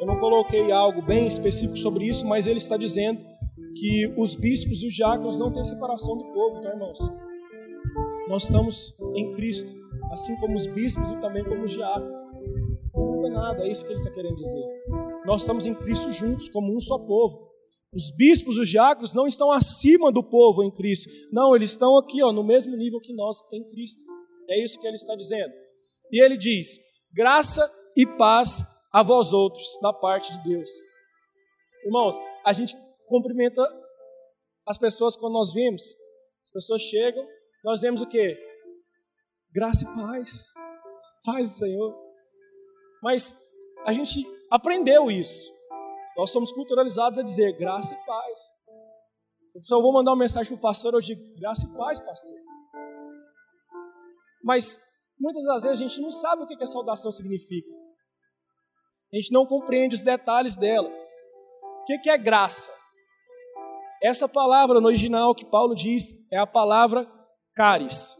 Eu 0.00 0.06
não 0.06 0.18
coloquei 0.18 0.72
algo 0.72 1.02
bem 1.02 1.26
específico 1.26 1.76
sobre 1.76 2.06
isso, 2.06 2.24
mas 2.24 2.46
ele 2.46 2.56
está 2.56 2.78
dizendo 2.78 3.20
que 3.76 4.10
os 4.16 4.34
bispos 4.34 4.82
e 4.82 4.86
os 4.86 4.94
diáconos 4.94 5.38
não 5.38 5.52
têm 5.52 5.62
separação 5.62 6.16
do 6.16 6.24
povo, 6.32 6.62
tá, 6.62 6.70
irmãos? 6.70 7.00
Nós 8.30 8.44
estamos 8.44 8.96
em 9.14 9.30
Cristo, 9.32 9.78
assim 10.10 10.34
como 10.36 10.56
os 10.56 10.66
bispos 10.68 11.10
e 11.10 11.20
também 11.20 11.44
como 11.44 11.64
os 11.64 11.72
diáconos. 11.72 12.22
Não 12.94 13.12
muda 13.12 13.28
nada, 13.28 13.66
é 13.66 13.70
isso 13.70 13.84
que 13.84 13.92
ele 13.92 13.98
está 13.98 14.10
querendo 14.10 14.36
dizer. 14.36 14.64
Nós 15.24 15.40
estamos 15.40 15.66
em 15.66 15.74
Cristo 15.74 16.12
juntos, 16.12 16.48
como 16.48 16.74
um 16.74 16.80
só 16.80 16.98
povo. 16.98 17.50
Os 17.94 18.14
bispos, 18.14 18.58
os 18.58 18.68
diáconos 18.68 19.14
não 19.14 19.26
estão 19.26 19.50
acima 19.50 20.12
do 20.12 20.22
povo 20.22 20.62
em 20.62 20.70
Cristo. 20.70 21.08
Não, 21.32 21.54
eles 21.54 21.70
estão 21.70 21.96
aqui, 21.96 22.22
ó, 22.22 22.32
no 22.32 22.44
mesmo 22.44 22.76
nível 22.76 23.00
que 23.00 23.14
nós 23.14 23.38
em 23.52 23.64
Cristo. 23.68 24.04
É 24.50 24.62
isso 24.62 24.78
que 24.80 24.86
ele 24.86 24.96
está 24.96 25.14
dizendo. 25.14 25.52
E 26.10 26.22
ele 26.22 26.36
diz: 26.36 26.78
graça 27.12 27.72
e 27.96 28.06
paz 28.06 28.62
a 28.92 29.02
vós 29.02 29.32
outros, 29.32 29.78
da 29.80 29.92
parte 29.92 30.32
de 30.32 30.42
Deus. 30.42 30.70
Irmãos, 31.84 32.16
a 32.44 32.52
gente 32.52 32.76
cumprimenta 33.06 33.62
as 34.66 34.76
pessoas 34.76 35.16
quando 35.16 35.34
nós 35.34 35.52
vimos. 35.52 35.82
As 36.42 36.50
pessoas 36.50 36.82
chegam, 36.82 37.26
nós 37.64 37.80
vemos 37.80 38.02
o 38.02 38.06
quê? 38.06 38.38
Graça 39.52 39.84
e 39.84 39.94
paz. 39.94 40.52
Paz 41.24 41.50
do 41.50 41.56
Senhor. 41.56 41.94
Mas 43.02 43.34
a 43.86 43.92
gente 43.92 44.24
aprendeu 44.54 45.10
isso. 45.10 45.52
Nós 46.16 46.30
somos 46.30 46.52
culturalizados 46.52 47.18
a 47.18 47.22
dizer 47.22 47.52
graça 47.58 47.94
e 47.94 48.06
paz. 48.06 48.40
Eu 49.70 49.82
vou 49.82 49.92
mandar 49.92 50.12
uma 50.12 50.18
mensagem 50.18 50.50
para 50.50 50.58
o 50.58 50.60
pastor, 50.60 51.00
digo 51.00 51.20
graça 51.36 51.66
e 51.66 51.76
paz, 51.76 51.98
pastor. 51.98 52.38
Mas 54.42 54.78
muitas 55.18 55.44
das 55.44 55.62
vezes 55.62 55.80
a 55.80 55.88
gente 55.88 56.00
não 56.00 56.10
sabe 56.10 56.42
o 56.42 56.46
que 56.46 56.62
a 56.62 56.66
saudação 56.66 57.10
significa. 57.10 57.68
A 59.12 59.16
gente 59.16 59.32
não 59.32 59.46
compreende 59.46 59.94
os 59.94 60.02
detalhes 60.02 60.56
dela. 60.56 60.88
O 60.88 61.84
que 61.84 62.10
é 62.10 62.18
graça? 62.18 62.72
Essa 64.02 64.28
palavra 64.28 64.80
no 64.80 64.86
original 64.86 65.34
que 65.34 65.44
Paulo 65.46 65.74
diz 65.74 66.14
é 66.32 66.36
a 66.36 66.46
palavra 66.46 67.10
caris. 67.54 68.16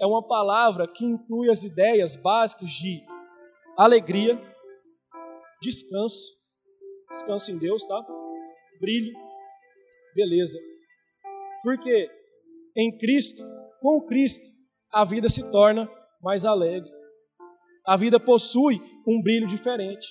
É 0.00 0.06
uma 0.06 0.26
palavra 0.26 0.86
que 0.86 1.04
inclui 1.04 1.50
as 1.50 1.64
ideias 1.64 2.16
básicas 2.16 2.70
de 2.70 3.02
alegria, 3.76 4.36
descanso, 5.60 6.36
descanso 7.10 7.52
em 7.52 7.58
Deus, 7.58 7.86
tá? 7.86 8.04
Brilho, 8.80 9.12
beleza. 10.14 10.58
Porque 11.62 12.08
em 12.76 12.96
Cristo, 12.96 13.42
com 13.80 14.04
Cristo, 14.06 14.46
a 14.92 15.04
vida 15.04 15.28
se 15.28 15.50
torna 15.50 15.90
mais 16.22 16.44
alegre. 16.44 16.90
A 17.86 17.96
vida 17.96 18.20
possui 18.20 18.80
um 19.06 19.22
brilho 19.22 19.46
diferente. 19.46 20.06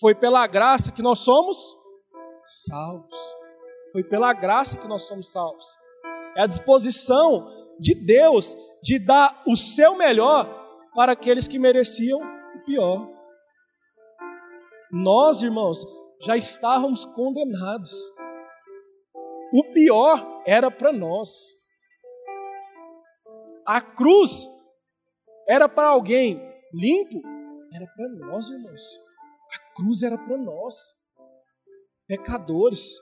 Foi 0.00 0.14
pela 0.14 0.46
graça 0.46 0.92
que 0.92 1.02
nós 1.02 1.20
somos 1.20 1.56
salvos. 2.44 3.16
Foi 3.92 4.04
pela 4.04 4.32
graça 4.32 4.78
que 4.78 4.86
nós 4.86 5.02
somos 5.02 5.32
salvos. 5.32 5.64
É 6.36 6.42
a 6.42 6.46
disposição 6.46 7.46
de 7.78 7.94
Deus 7.94 8.54
de 8.82 8.98
dar 8.98 9.42
o 9.46 9.56
seu 9.56 9.96
melhor 9.96 10.48
para 10.94 11.12
aqueles 11.12 11.48
que 11.48 11.58
mereciam 11.58 12.20
o 12.20 12.64
pior. 12.64 13.19
Nós, 14.92 15.42
irmãos, 15.42 15.84
já 16.20 16.36
estávamos 16.36 17.04
condenados. 17.06 17.92
O 19.52 19.72
pior 19.72 20.42
era 20.46 20.70
para 20.70 20.92
nós. 20.92 21.54
A 23.66 23.80
cruz 23.80 24.48
era 25.48 25.68
para 25.68 25.88
alguém 25.88 26.40
limpo, 26.72 27.20
era 27.74 27.86
para 27.86 28.08
nós, 28.26 28.50
irmãos. 28.50 28.82
A 29.52 29.74
cruz 29.74 30.02
era 30.02 30.18
para 30.18 30.36
nós, 30.36 30.74
pecadores, 32.06 32.98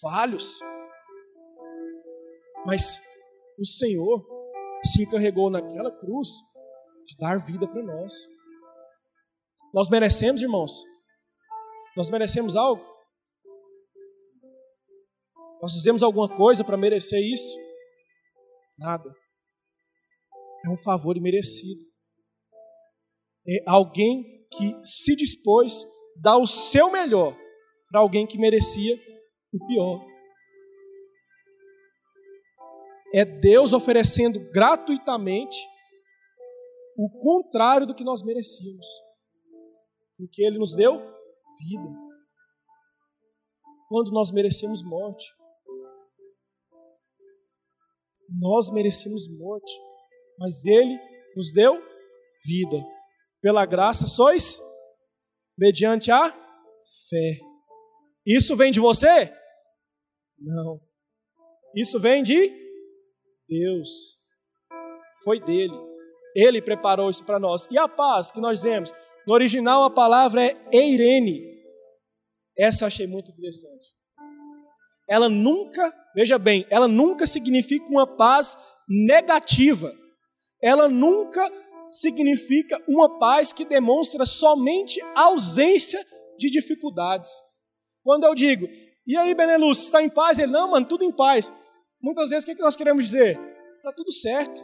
falhos. 0.00 0.58
Mas 2.66 3.00
o 3.58 3.64
Senhor 3.64 4.26
se 4.84 5.02
encarregou 5.02 5.50
naquela 5.50 5.90
cruz 5.90 6.28
de 7.06 7.16
dar 7.18 7.38
vida 7.38 7.66
para 7.66 7.82
nós. 7.82 8.12
Nós 9.72 9.88
merecemos, 9.88 10.42
irmãos? 10.42 10.84
Nós 11.96 12.08
merecemos 12.08 12.56
algo? 12.56 12.84
Nós 15.60 15.72
fizemos 15.72 16.02
alguma 16.02 16.28
coisa 16.28 16.64
para 16.64 16.76
merecer 16.76 17.20
isso? 17.20 17.58
Nada. 18.78 19.14
É 20.64 20.70
um 20.70 20.76
favor 20.76 21.16
imerecido. 21.16 21.84
É 23.46 23.62
alguém 23.66 24.22
que 24.50 24.74
se 24.84 25.14
dispôs 25.14 25.84
a 25.84 26.22
dar 26.22 26.36
o 26.38 26.46
seu 26.46 26.90
melhor 26.90 27.36
para 27.90 28.00
alguém 28.00 28.26
que 28.26 28.38
merecia 28.38 28.94
o 29.52 29.66
pior. 29.66 30.06
É 33.12 33.24
Deus 33.24 33.72
oferecendo 33.72 34.38
gratuitamente 34.52 35.58
o 36.96 37.10
contrário 37.20 37.86
do 37.86 37.94
que 37.94 38.04
nós 38.04 38.22
merecíamos. 38.22 38.86
Porque 40.16 40.42
Ele 40.44 40.58
nos 40.58 40.74
deu 40.74 41.00
vida. 41.60 42.10
Quando 43.88 44.12
nós 44.12 44.30
merecemos 44.30 44.82
morte. 44.82 45.24
Nós 48.28 48.70
merecemos 48.70 49.28
morte. 49.38 49.72
Mas 50.38 50.64
Ele 50.64 50.98
nos 51.36 51.52
deu 51.52 51.74
vida. 52.44 52.76
Pela 53.42 53.66
graça 53.66 54.06
sois 54.06 54.60
mediante 55.58 56.10
a 56.10 56.30
fé. 57.08 57.38
Isso 58.26 58.56
vem 58.56 58.70
de 58.70 58.80
você? 58.80 59.32
Não. 60.38 60.80
Isso 61.74 61.98
vem 61.98 62.22
de 62.22 62.48
Deus. 63.48 64.16
Foi 65.24 65.40
dele. 65.40 65.74
Ele 66.34 66.62
preparou 66.62 67.10
isso 67.10 67.24
para 67.24 67.38
nós. 67.38 67.66
E 67.70 67.78
a 67.78 67.88
paz 67.88 68.30
que 68.30 68.40
nós 68.40 68.58
dizemos? 68.58 68.92
No 69.26 69.34
original 69.34 69.84
a 69.84 69.90
palavra 69.90 70.42
é 70.42 70.56
eirene. 70.72 71.49
Essa 72.60 72.84
eu 72.84 72.88
achei 72.88 73.06
muito 73.06 73.30
interessante. 73.30 73.88
Ela 75.08 75.30
nunca, 75.30 75.92
veja 76.14 76.38
bem, 76.38 76.66
ela 76.68 76.86
nunca 76.86 77.26
significa 77.26 77.86
uma 77.86 78.06
paz 78.06 78.54
negativa. 78.86 79.90
Ela 80.62 80.86
nunca 80.86 81.50
significa 81.88 82.78
uma 82.86 83.18
paz 83.18 83.54
que 83.54 83.64
demonstra 83.64 84.26
somente 84.26 85.00
ausência 85.14 86.04
de 86.36 86.50
dificuldades. 86.50 87.30
Quando 88.02 88.24
eu 88.24 88.34
digo, 88.34 88.68
e 89.06 89.16
aí, 89.16 89.34
Benelux, 89.34 89.78
está 89.78 90.02
em 90.02 90.10
paz? 90.10 90.38
Ele, 90.38 90.52
não, 90.52 90.70
mano, 90.70 90.86
tudo 90.86 91.02
em 91.02 91.10
paz. 91.10 91.50
Muitas 92.00 92.28
vezes, 92.28 92.44
o 92.44 92.54
que 92.54 92.62
nós 92.62 92.76
queremos 92.76 93.06
dizer? 93.06 93.40
Está 93.78 93.92
tudo 93.92 94.12
certo, 94.12 94.60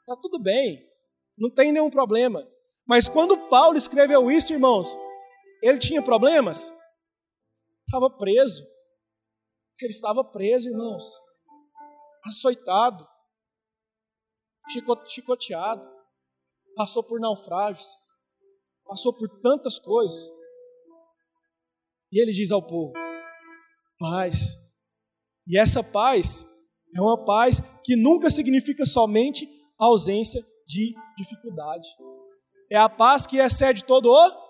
está 0.00 0.16
tudo 0.20 0.42
bem, 0.42 0.84
não 1.38 1.48
tem 1.48 1.70
nenhum 1.70 1.90
problema. 1.90 2.44
Mas 2.84 3.08
quando 3.08 3.48
Paulo 3.48 3.76
escreveu 3.76 4.30
isso, 4.32 4.52
irmãos, 4.52 4.98
ele 5.62 5.78
tinha 5.78 6.02
problemas? 6.02 6.74
Estava 7.90 8.08
preso. 8.08 8.64
Ele 9.80 9.90
estava 9.90 10.22
preso, 10.22 10.68
irmãos. 10.68 11.20
Açoitado. 12.24 13.04
Chicoteado. 15.08 15.84
Passou 16.76 17.02
por 17.02 17.18
naufrágios. 17.18 17.88
Passou 18.84 19.12
por 19.12 19.28
tantas 19.40 19.80
coisas. 19.80 20.30
E 22.12 22.22
ele 22.22 22.30
diz 22.30 22.52
ao 22.52 22.64
povo: 22.64 22.92
paz. 23.98 24.56
E 25.44 25.58
essa 25.58 25.82
paz 25.82 26.46
é 26.94 27.00
uma 27.00 27.24
paz 27.24 27.60
que 27.84 27.96
nunca 27.96 28.30
significa 28.30 28.86
somente 28.86 29.48
ausência 29.76 30.40
de 30.64 30.94
dificuldade. 31.18 31.88
É 32.70 32.76
a 32.76 32.88
paz 32.88 33.26
que 33.26 33.38
excede 33.38 33.84
todo 33.84 34.12
o. 34.12 34.49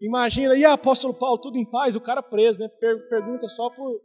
Imagina, 0.00 0.56
e 0.56 0.64
apóstolo 0.64 1.12
Paulo, 1.12 1.38
tudo 1.38 1.58
em 1.58 1.68
paz, 1.68 1.94
o 1.94 2.00
cara 2.00 2.22
preso, 2.22 2.58
né? 2.58 2.68
pergunta 3.08 3.46
só 3.48 3.68
por, 3.68 4.00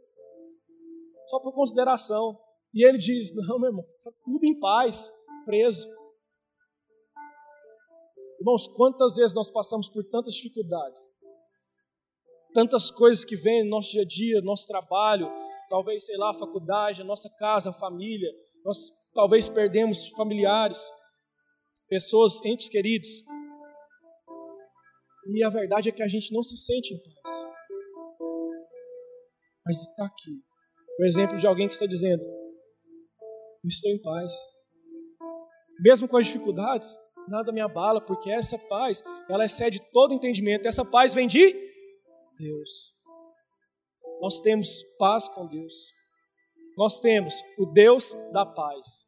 só 1.26 1.40
por 1.40 1.52
consideração. 1.54 2.38
E 2.74 2.86
ele 2.86 2.98
diz: 2.98 3.32
Não, 3.48 3.58
meu 3.58 3.70
irmão, 3.70 3.84
está 3.84 4.10
tudo 4.24 4.44
em 4.44 4.58
paz, 4.58 5.10
preso. 5.44 5.88
Irmãos, 8.38 8.66
quantas 8.66 9.16
vezes 9.16 9.34
nós 9.34 9.50
passamos 9.50 9.88
por 9.88 10.04
tantas 10.04 10.34
dificuldades, 10.34 11.16
tantas 12.52 12.90
coisas 12.90 13.24
que 13.24 13.34
vêm 13.34 13.64
no 13.64 13.70
nosso 13.70 13.92
dia 13.92 14.02
a 14.02 14.06
dia, 14.06 14.40
no 14.40 14.46
nosso 14.46 14.66
trabalho, 14.66 15.30
talvez, 15.70 16.04
sei 16.04 16.18
lá, 16.18 16.30
a 16.30 16.34
faculdade, 16.34 17.00
a 17.00 17.04
nossa 17.04 17.30
casa, 17.38 17.70
a 17.70 17.72
família, 17.72 18.30
nós 18.62 18.92
talvez 19.14 19.48
perdemos 19.48 20.08
familiares, 20.08 20.92
pessoas, 21.88 22.44
entes 22.44 22.68
queridos. 22.68 23.08
E 25.28 25.44
a 25.44 25.50
verdade 25.50 25.88
é 25.88 25.92
que 25.92 26.02
a 26.02 26.08
gente 26.08 26.32
não 26.32 26.42
se 26.42 26.56
sente 26.56 26.94
em 26.94 27.02
paz. 27.02 27.46
Mas 29.64 29.82
está 29.82 30.06
aqui. 30.06 30.42
O 30.98 31.04
exemplo 31.04 31.36
de 31.36 31.46
alguém 31.46 31.66
que 31.66 31.74
está 31.74 31.86
dizendo: 31.86 32.22
Eu 32.24 33.68
estou 33.68 33.90
em 33.90 34.00
paz. 34.00 34.32
Mesmo 35.80 36.08
com 36.08 36.16
as 36.16 36.26
dificuldades, 36.26 36.96
nada 37.28 37.52
me 37.52 37.60
abala, 37.60 38.00
porque 38.00 38.30
essa 38.30 38.58
paz, 38.58 39.02
ela 39.28 39.44
excede 39.44 39.80
todo 39.92 40.14
entendimento. 40.14 40.66
Essa 40.66 40.84
paz 40.84 41.12
vem 41.12 41.26
de 41.26 41.52
Deus. 42.38 42.94
Nós 44.20 44.40
temos 44.40 44.82
paz 44.98 45.28
com 45.28 45.46
Deus. 45.46 45.92
Nós 46.78 47.00
temos 47.00 47.34
o 47.58 47.66
Deus 47.66 48.14
da 48.32 48.46
paz 48.46 49.06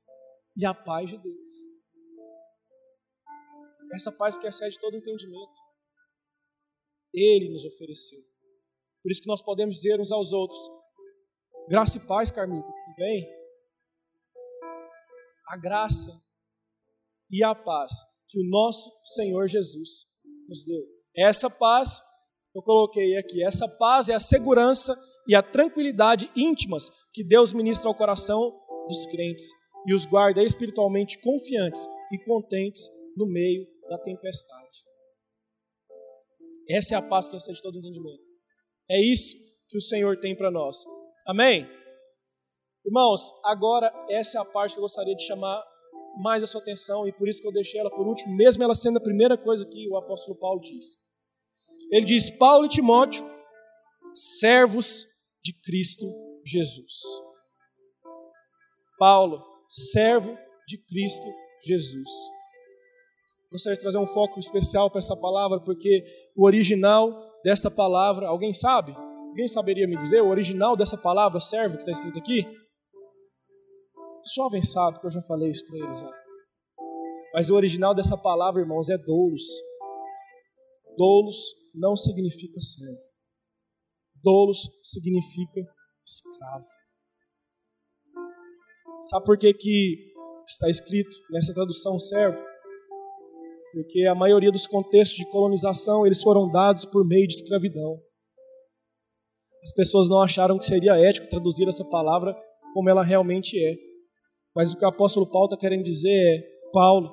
e 0.57 0.67
a 0.67 0.75
paz 0.75 1.11
de 1.11 1.19
Deus. 1.19 1.51
Essa 3.95 4.13
paz 4.13 4.37
que 4.37 4.47
excede 4.47 4.79
todo 4.81 4.97
entendimento. 4.97 5.68
Ele 7.13 7.51
nos 7.51 7.65
ofereceu. 7.65 8.21
Por 9.03 9.11
isso 9.11 9.23
que 9.23 9.29
nós 9.29 9.43
podemos 9.43 9.77
dizer 9.77 10.01
uns 10.01 10.13
aos 10.13 10.33
outros: 10.33 10.59
graça 11.69 11.99
e 11.99 12.07
paz, 12.07 12.31
Carmita, 12.31 12.67
tudo 12.67 12.95
bem? 12.97 13.29
A 15.49 15.57
graça 15.57 16.11
e 17.31 17.43
a 17.43 17.55
paz 17.55 17.93
que 18.29 18.39
o 18.39 18.49
nosso 18.49 18.91
Senhor 19.05 19.47
Jesus 19.49 20.07
nos 20.49 20.65
deu. 20.65 20.83
Essa 21.17 21.49
paz 21.49 22.03
eu 22.55 22.63
coloquei 22.63 23.17
aqui. 23.17 23.45
Essa 23.45 23.69
paz 23.69 24.09
é 24.09 24.15
a 24.15 24.21
segurança 24.21 24.99
e 25.27 25.35
a 25.35 25.43
tranquilidade 25.43 26.31
íntimas 26.35 26.91
que 27.13 27.23
Deus 27.23 27.53
ministra 27.53 27.89
ao 27.89 27.95
coração 27.95 28.53
dos 28.87 29.07
crentes 29.07 29.47
e 29.87 29.95
os 29.95 30.07
guarda 30.07 30.43
espiritualmente 30.43 31.21
confiantes 31.21 31.87
e 32.13 32.19
contentes 32.25 32.89
no 33.17 33.27
meio 33.27 33.67
da 33.89 33.99
tempestade. 33.99 34.88
Essa 36.69 36.95
é 36.95 36.99
a 36.99 37.03
paz 37.03 37.29
que 37.29 37.37
excede 37.37 37.63
todo 37.63 37.79
entendimento. 37.79 38.31
É 38.91 39.01
isso 39.01 39.37
que 39.69 39.77
o 39.77 39.81
Senhor 39.81 40.19
tem 40.19 40.37
para 40.37 40.51
nós. 40.51 40.85
Amém? 41.27 41.69
Irmãos, 42.85 43.33
agora 43.45 43.93
essa 44.09 44.39
é 44.39 44.41
a 44.41 44.45
parte 44.45 44.73
que 44.73 44.79
eu 44.79 44.83
gostaria 44.83 45.15
de 45.15 45.27
chamar 45.27 45.63
mais 46.21 46.43
a 46.43 46.47
sua 46.47 46.61
atenção 46.61 47.07
e 47.07 47.13
por 47.13 47.29
isso 47.29 47.41
que 47.41 47.47
eu 47.47 47.53
deixei 47.53 47.81
ela 47.81 47.91
por 47.91 48.07
último, 48.07 48.35
mesmo 48.35 48.63
ela 48.63 48.75
sendo 48.75 48.99
a 48.99 49.03
primeira 49.03 49.37
coisa 49.37 49.67
que 49.67 49.89
o 49.91 49.97
apóstolo 49.97 50.39
Paulo 50.39 50.61
diz. 50.61 50.97
ele 51.91 52.07
diz: 52.07 52.31
Paulo 52.31 52.67
e 52.67 52.69
Timóteo, 52.69 53.25
servos 54.15 55.07
de 55.43 55.53
Cristo 55.63 56.07
Jesus. 56.45 56.95
Paulo, 58.99 59.43
servo 59.69 60.37
de 60.67 60.79
Cristo 60.79 61.27
Jesus. 61.65 62.09
Gostaria 63.51 63.77
de 63.77 63.83
trazer 63.83 63.99
um 63.99 64.07
foco 64.07 64.39
especial 64.39 64.91
para 64.91 64.99
essa 64.99 65.17
palavra, 65.17 65.59
porque 65.61 66.05
o 66.37 66.45
original 66.45 67.11
desta 67.43 67.71
palavra, 67.71 68.29
alguém 68.29 68.53
sabe? 68.53 68.93
Alguém 68.93 69.49
saberia 69.49 69.89
me 69.89 69.97
dizer 69.97 70.21
o 70.21 70.29
original 70.29 70.77
dessa 70.77 70.99
palavra 70.99 71.41
servo 71.41 71.77
que 71.77 71.83
está 71.83 71.93
escrito 71.93 72.19
aqui? 72.19 72.45
Os 74.23 74.35
jovens 74.35 74.71
sabem 74.71 75.01
que 75.01 75.07
eu 75.07 75.11
já 75.11 75.23
falei 75.23 75.51
isso 75.51 75.67
para 75.67 75.79
eles 75.79 76.01
já. 76.01 76.11
Mas 77.33 77.49
o 77.49 77.55
original 77.55 77.95
dessa 77.95 78.19
palavra, 78.19 78.61
irmãos, 78.61 78.91
é 78.91 78.99
doulos. 78.99 79.45
Doulos 80.97 81.37
não 81.75 81.97
significa 81.97 82.61
servo. 82.61 83.19
Doulos 84.23 84.69
significa 84.83 85.61
escravo. 86.05 86.67
Sabe 89.03 89.25
por 89.25 89.39
que, 89.39 89.55
que 89.55 90.13
está 90.47 90.69
escrito 90.69 91.17
nessa 91.31 91.55
tradução 91.55 91.99
servo? 91.99 92.43
Porque 93.73 94.07
a 94.07 94.15
maioria 94.15 94.51
dos 94.51 94.67
contextos 94.67 95.19
de 95.19 95.31
colonização 95.31 96.07
eles 96.07 96.23
foram 96.23 96.49
dados 96.49 96.85
por 96.87 97.07
meio 97.07 97.27
de 97.27 97.35
escravidão. 97.35 98.01
As 99.63 99.73
pessoas 99.73 100.09
não 100.09 100.23
acharam 100.23 100.59
que 100.59 100.65
seria 100.65 100.99
ético 100.99 101.29
traduzir 101.29 101.69
essa 101.69 101.85
palavra 101.85 102.35
como 102.73 102.89
ela 102.89 103.03
realmente 103.03 103.59
é. 103.63 103.77
Mas 104.55 104.73
o 104.73 104.79
que 104.79 104.85
o 104.85 104.89
apóstolo 104.89 105.31
Paulo 105.31 105.47
está 105.47 105.57
querendo 105.57 105.83
dizer 105.83 106.11
é: 106.11 106.71
Paulo, 106.73 107.11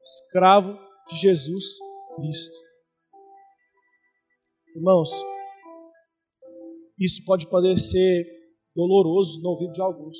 escravo 0.00 0.76
de 1.08 1.16
Jesus 1.16 1.78
Cristo. 2.16 2.56
Irmãos, 4.74 5.10
isso 6.98 7.22
pode 7.24 7.48
parecer 7.48 8.24
doloroso 8.74 9.40
no 9.42 9.50
ouvido 9.50 9.72
de 9.72 9.82
alguns. 9.82 10.18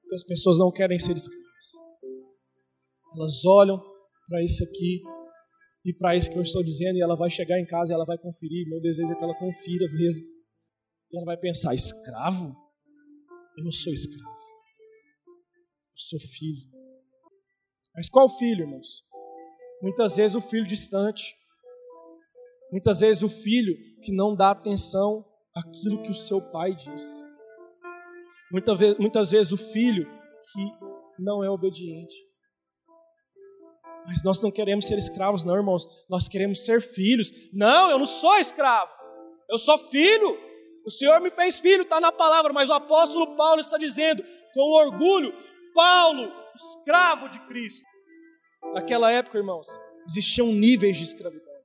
Porque 0.00 0.14
as 0.14 0.24
pessoas 0.24 0.58
não 0.58 0.70
querem 0.70 0.98
ser 0.98 1.16
escravas. 1.16 1.85
Elas 3.16 3.44
olham 3.46 3.82
para 4.28 4.44
isso 4.44 4.62
aqui 4.62 5.02
e 5.84 5.94
para 5.94 6.16
isso 6.16 6.30
que 6.30 6.36
eu 6.36 6.42
estou 6.42 6.62
dizendo, 6.62 6.96
e 6.96 7.00
ela 7.00 7.16
vai 7.16 7.30
chegar 7.30 7.58
em 7.60 7.64
casa 7.64 7.92
e 7.92 7.94
ela 7.94 8.04
vai 8.04 8.18
conferir. 8.18 8.68
Meu 8.68 8.80
desejo 8.80 9.10
é 9.10 9.14
que 9.14 9.24
ela 9.24 9.38
confira 9.38 9.86
mesmo. 9.92 10.24
E 11.10 11.16
ela 11.16 11.24
vai 11.24 11.36
pensar: 11.36 11.74
escravo? 11.74 12.54
Eu 13.56 13.64
não 13.64 13.70
sou 13.70 13.92
escravo. 13.92 14.28
Eu 15.26 15.94
sou 15.94 16.18
filho. 16.18 16.68
Mas 17.94 18.10
qual 18.10 18.28
filho, 18.28 18.64
irmãos? 18.64 19.02
Muitas 19.80 20.16
vezes 20.16 20.36
o 20.36 20.40
filho 20.40 20.66
distante. 20.66 21.34
Muitas 22.70 23.00
vezes 23.00 23.22
o 23.22 23.28
filho 23.28 23.74
que 24.02 24.12
não 24.12 24.34
dá 24.34 24.50
atenção 24.50 25.24
àquilo 25.54 26.02
que 26.02 26.10
o 26.10 26.14
seu 26.14 26.42
pai 26.50 26.74
diz. 26.74 27.24
Muitas 28.52 28.78
vezes, 28.78 28.98
muitas 28.98 29.30
vezes 29.30 29.52
o 29.52 29.56
filho 29.56 30.04
que 30.52 31.22
não 31.22 31.42
é 31.42 31.48
obediente. 31.48 32.14
Mas 34.06 34.22
nós 34.22 34.42
não 34.42 34.50
queremos 34.50 34.86
ser 34.86 34.98
escravos, 34.98 35.44
não, 35.44 35.56
irmãos. 35.56 35.86
Nós 36.08 36.28
queremos 36.28 36.64
ser 36.64 36.80
filhos. 36.80 37.30
Não, 37.52 37.90
eu 37.90 37.98
não 37.98 38.06
sou 38.06 38.36
escravo. 38.38 38.92
Eu 39.50 39.58
sou 39.58 39.76
filho. 39.78 40.38
O 40.86 40.90
Senhor 40.90 41.20
me 41.20 41.30
fez 41.30 41.58
filho, 41.58 41.82
está 41.82 42.00
na 42.00 42.12
palavra, 42.12 42.52
mas 42.52 42.70
o 42.70 42.72
apóstolo 42.72 43.34
Paulo 43.34 43.60
está 43.60 43.76
dizendo, 43.76 44.22
com 44.54 44.72
orgulho, 44.72 45.34
Paulo, 45.74 46.32
escravo 46.54 47.28
de 47.28 47.40
Cristo. 47.46 47.82
Naquela 48.72 49.10
época, 49.10 49.36
irmãos, 49.36 49.66
existiam 50.06 50.46
níveis 50.46 50.96
de 50.96 51.02
escravidão. 51.02 51.56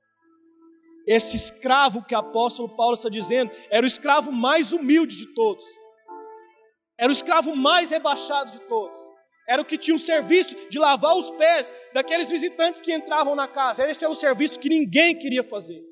Esse 1.06 1.36
escravo 1.36 2.04
que 2.04 2.14
o 2.14 2.18
apóstolo 2.18 2.74
Paulo 2.76 2.94
está 2.94 3.08
dizendo 3.08 3.50
era 3.70 3.84
o 3.84 3.88
escravo 3.88 4.30
mais 4.30 4.72
humilde 4.72 5.16
de 5.16 5.34
todos, 5.34 5.64
era 6.98 7.08
o 7.08 7.12
escravo 7.12 7.56
mais 7.56 7.90
rebaixado 7.90 8.52
de 8.52 8.60
todos, 8.62 8.98
era 9.52 9.60
o 9.60 9.66
que 9.66 9.76
tinha 9.76 9.94
o 9.94 9.98
serviço 9.98 10.56
de 10.70 10.78
lavar 10.78 11.14
os 11.14 11.30
pés 11.32 11.74
daqueles 11.92 12.30
visitantes 12.30 12.80
que 12.80 12.90
entravam 12.90 13.36
na 13.36 13.46
casa. 13.46 13.86
Esse 13.86 14.02
é 14.02 14.08
o 14.08 14.14
serviço 14.14 14.58
que 14.58 14.70
ninguém 14.70 15.14
queria 15.14 15.44
fazer. 15.44 15.84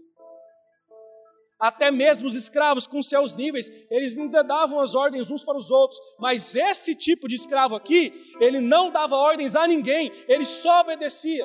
Até 1.58 1.90
mesmo 1.90 2.26
os 2.26 2.34
escravos, 2.34 2.86
com 2.86 3.02
seus 3.02 3.36
níveis, 3.36 3.70
eles 3.90 4.16
ainda 4.16 4.42
davam 4.42 4.80
as 4.80 4.94
ordens 4.94 5.30
uns 5.30 5.44
para 5.44 5.58
os 5.58 5.70
outros. 5.70 6.00
Mas 6.18 6.56
esse 6.56 6.94
tipo 6.94 7.28
de 7.28 7.34
escravo 7.34 7.76
aqui, 7.76 8.34
ele 8.40 8.60
não 8.60 8.90
dava 8.90 9.14
ordens 9.14 9.54
a 9.54 9.66
ninguém, 9.66 10.10
ele 10.26 10.46
só 10.46 10.80
obedecia. 10.80 11.44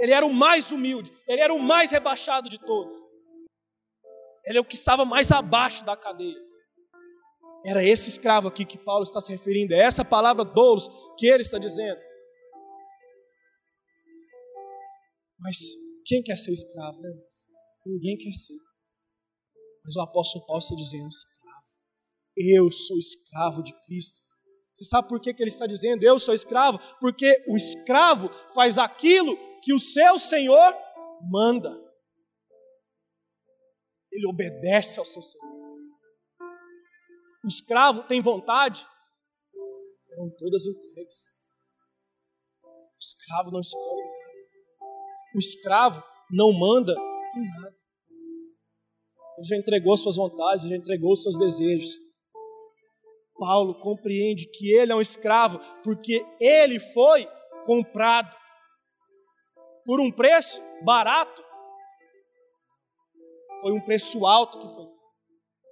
Ele 0.00 0.12
era 0.12 0.24
o 0.24 0.32
mais 0.32 0.72
humilde, 0.72 1.12
ele 1.26 1.42
era 1.42 1.52
o 1.52 1.58
mais 1.58 1.90
rebaixado 1.90 2.48
de 2.48 2.58
todos. 2.58 2.94
Ele 4.46 4.56
é 4.56 4.60
o 4.60 4.64
que 4.64 4.76
estava 4.76 5.04
mais 5.04 5.30
abaixo 5.32 5.84
da 5.84 5.94
cadeia. 5.94 6.47
Era 7.64 7.84
esse 7.84 8.08
escravo 8.08 8.48
aqui 8.48 8.64
que 8.64 8.78
Paulo 8.78 9.02
está 9.02 9.20
se 9.20 9.32
referindo, 9.32 9.74
é 9.74 9.78
essa 9.78 10.04
palavra 10.04 10.44
doulos 10.44 10.88
que 11.18 11.26
ele 11.26 11.42
está 11.42 11.58
dizendo. 11.58 12.00
Mas 15.40 15.56
quem 16.04 16.22
quer 16.22 16.36
ser 16.36 16.52
escravo, 16.52 17.00
né, 17.00 17.08
irmãos? 17.08 17.48
Ninguém 17.86 18.16
quer 18.16 18.32
ser. 18.32 18.56
Mas 19.84 19.96
o 19.96 20.00
apóstolo 20.00 20.44
Paulo 20.46 20.60
está 20.60 20.74
dizendo: 20.74 21.06
escravo. 21.06 21.48
Eu 22.36 22.70
sou 22.70 22.98
escravo 22.98 23.62
de 23.62 23.72
Cristo. 23.84 24.20
Você 24.74 24.84
sabe 24.84 25.08
por 25.08 25.20
que, 25.20 25.34
que 25.34 25.42
ele 25.42 25.50
está 25.50 25.66
dizendo 25.66 26.04
eu 26.04 26.18
sou 26.20 26.32
escravo? 26.32 26.78
Porque 27.00 27.44
o 27.48 27.56
escravo 27.56 28.30
faz 28.54 28.78
aquilo 28.78 29.36
que 29.60 29.74
o 29.74 29.80
seu 29.80 30.18
senhor 30.18 30.76
manda. 31.30 31.70
Ele 34.12 34.28
obedece 34.28 35.00
ao 35.00 35.04
seu 35.04 35.20
senhor. 35.20 35.57
O 37.48 37.50
escravo 37.50 38.02
tem 38.02 38.20
vontade, 38.20 38.86
eram 40.12 40.28
todas 40.36 40.66
entregues. 40.66 41.32
O 42.62 42.98
escravo 43.00 43.50
não 43.50 43.60
escolhe 43.60 44.02
nada. 44.02 44.84
O 45.34 45.38
escravo 45.38 46.04
não 46.30 46.52
manda 46.52 46.92
em 46.92 47.62
nada. 47.62 47.74
Ele 49.38 49.46
já 49.46 49.56
entregou 49.56 49.96
suas 49.96 50.16
vontades, 50.16 50.62
ele 50.62 50.74
já 50.74 50.76
entregou 50.76 51.16
seus 51.16 51.38
desejos. 51.38 51.98
Paulo 53.38 53.80
compreende 53.80 54.46
que 54.50 54.70
ele 54.74 54.92
é 54.92 54.94
um 54.94 55.00
escravo 55.00 55.58
porque 55.82 56.22
ele 56.38 56.78
foi 56.78 57.26
comprado 57.64 58.36
por 59.86 60.02
um 60.02 60.12
preço 60.12 60.60
barato. 60.84 61.42
Foi 63.62 63.72
um 63.72 63.80
preço 63.80 64.26
alto 64.26 64.58
que 64.58 64.68
foi. 64.68 64.97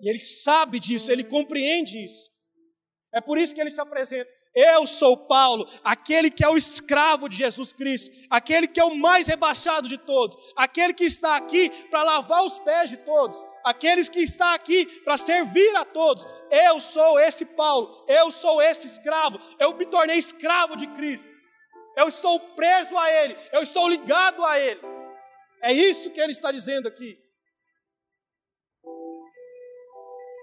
E 0.01 0.09
ele 0.09 0.19
sabe 0.19 0.79
disso, 0.79 1.11
ele 1.11 1.25
compreende 1.25 2.05
isso. 2.05 2.31
É 3.15 3.21
por 3.21 3.39
isso 3.39 3.55
que 3.55 3.61
ele 3.61 3.71
se 3.71 3.81
apresenta. 3.81 4.31
Eu 4.55 4.87
sou 4.87 5.19
Paulo, 5.19 5.69
aquele 5.85 6.31
que 6.31 6.43
é 6.43 6.49
o 6.49 6.57
escravo 6.57 7.29
de 7.29 7.37
Jesus 7.37 7.75
Cristo, 7.75 8.11
aquele 8.31 8.67
que 8.67 8.81
é 8.81 8.85
o 8.85 8.97
mais 8.97 9.27
rebaixado 9.27 9.87
de 9.87 9.99
todos, 9.99 10.35
aquele 10.57 10.95
que 10.95 11.05
está 11.05 11.37
aqui 11.37 11.69
para 11.91 12.03
lavar 12.03 12.43
os 12.43 12.59
pés 12.61 12.89
de 12.89 12.97
todos, 12.97 13.37
aqueles 13.63 14.09
que 14.09 14.21
está 14.21 14.55
aqui 14.55 14.87
para 15.03 15.19
servir 15.19 15.77
a 15.77 15.85
todos. 15.85 16.27
Eu 16.51 16.81
sou 16.81 17.21
esse 17.21 17.45
Paulo, 17.45 18.03
eu 18.09 18.31
sou 18.31 18.63
esse 18.63 18.87
escravo, 18.87 19.39
eu 19.59 19.77
me 19.77 19.85
tornei 19.85 20.17
escravo 20.17 20.75
de 20.75 20.87
Cristo. 20.89 21.29
Eu 21.95 22.09
estou 22.09 22.41
preso 22.55 22.97
a 22.97 23.11
ele, 23.11 23.37
eu 23.53 23.63
estou 23.63 23.87
ligado 23.87 24.43
a 24.43 24.59
ele. 24.59 24.81
É 25.63 25.71
isso 25.71 26.11
que 26.11 26.21
ele 26.21 26.33
está 26.33 26.51
dizendo 26.51 26.89
aqui. 26.89 27.19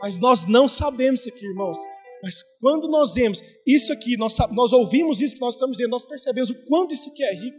Mas 0.02 0.20
nós 0.20 0.46
não 0.46 0.68
sabemos 0.68 1.22
isso 1.22 1.30
aqui, 1.30 1.46
irmãos. 1.46 1.78
Mas 2.22 2.42
quando 2.60 2.88
nós 2.88 3.14
vemos 3.14 3.42
isso 3.68 3.92
aqui, 3.92 4.16
nós, 4.16 4.38
nós 4.52 4.72
ouvimos 4.72 5.22
isso 5.22 5.36
que 5.36 5.42
nós 5.42 5.56
estamos 5.56 5.78
dizendo, 5.78 5.92
nós 5.92 6.06
percebemos 6.06 6.50
o 6.50 6.66
quanto 6.66 6.94
isso 6.94 7.10
aqui 7.10 7.24
é 7.24 7.34
rico. 7.34 7.58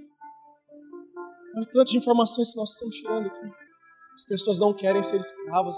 Olha 1.56 1.62
o 1.62 1.70
tanto 1.70 1.90
de 1.90 1.98
informações 1.98 2.50
que 2.50 2.56
nós 2.56 2.70
estamos 2.70 2.94
tirando 2.96 3.26
aqui. 3.26 3.46
As 4.14 4.24
pessoas 4.24 4.58
não 4.58 4.72
querem 4.72 5.02
ser 5.02 5.16
escravas. 5.16 5.76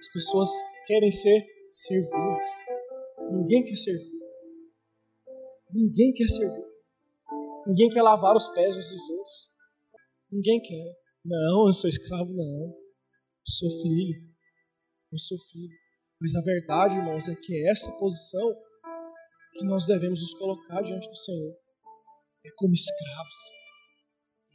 As 0.00 0.12
pessoas 0.12 0.48
querem 0.86 1.12
ser 1.12 1.46
servidas. 1.70 2.46
Ninguém 3.30 3.64
quer 3.64 3.76
servir. 3.76 4.20
Ninguém 5.72 6.12
quer 6.12 6.28
servir. 6.28 6.66
Ninguém 7.66 7.88
quer 7.88 8.02
lavar 8.02 8.34
os 8.34 8.48
pés 8.48 8.76
uns 8.76 8.90
dos 8.90 9.10
outros. 9.10 9.50
Ninguém 10.30 10.60
quer. 10.60 10.96
Não, 11.24 11.68
eu 11.68 11.72
sou 11.72 11.88
escravo, 11.88 12.30
não. 12.32 12.66
Eu 12.66 12.74
sou 13.44 13.70
filho. 13.80 14.31
Eu 15.12 15.18
sou 15.18 15.36
filho. 15.38 15.76
Mas 16.18 16.34
a 16.36 16.40
verdade, 16.40 16.94
irmãos, 16.94 17.28
é 17.28 17.34
que 17.34 17.54
é 17.54 17.70
essa 17.70 17.92
posição 17.98 18.54
que 19.52 19.64
nós 19.66 19.84
devemos 19.86 20.20
nos 20.22 20.32
colocar 20.34 20.80
diante 20.80 21.06
do 21.06 21.16
Senhor. 21.16 21.54
É 22.46 22.48
como 22.56 22.72
escravos. 22.72 23.34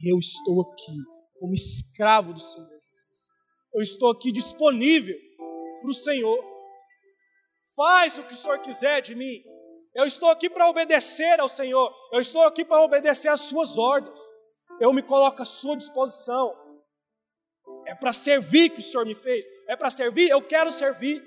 Eu 0.04 0.18
estou 0.18 0.62
aqui 0.62 0.96
como 1.38 1.54
escravo 1.54 2.34
do 2.34 2.40
Senhor 2.40 2.68
Jesus. 2.68 3.32
Eu 3.72 3.82
estou 3.82 4.10
aqui 4.10 4.32
disponível 4.32 5.16
para 5.80 5.90
o 5.90 5.94
Senhor. 5.94 6.44
Faz 7.76 8.18
o 8.18 8.24
que 8.24 8.32
o 8.32 8.36
Senhor 8.36 8.58
quiser 8.60 9.00
de 9.00 9.14
mim. 9.14 9.42
Eu 9.94 10.06
estou 10.06 10.28
aqui 10.28 10.50
para 10.50 10.68
obedecer 10.68 11.38
ao 11.38 11.48
Senhor. 11.48 11.94
Eu 12.12 12.20
estou 12.20 12.42
aqui 12.42 12.64
para 12.64 12.82
obedecer 12.82 13.28
às 13.28 13.42
suas 13.42 13.78
ordens. 13.78 14.20
eu 14.80 14.92
me 14.92 15.02
coloco 15.02 15.40
à 15.40 15.44
sua 15.44 15.76
disposição. 15.76 16.52
É 17.88 17.94
para 17.94 18.12
servir 18.12 18.68
que 18.68 18.80
o 18.80 18.82
Senhor 18.82 19.06
me 19.06 19.14
fez. 19.14 19.46
É 19.66 19.74
para 19.74 19.88
servir, 19.88 20.28
eu 20.28 20.42
quero 20.42 20.70
servir. 20.70 21.24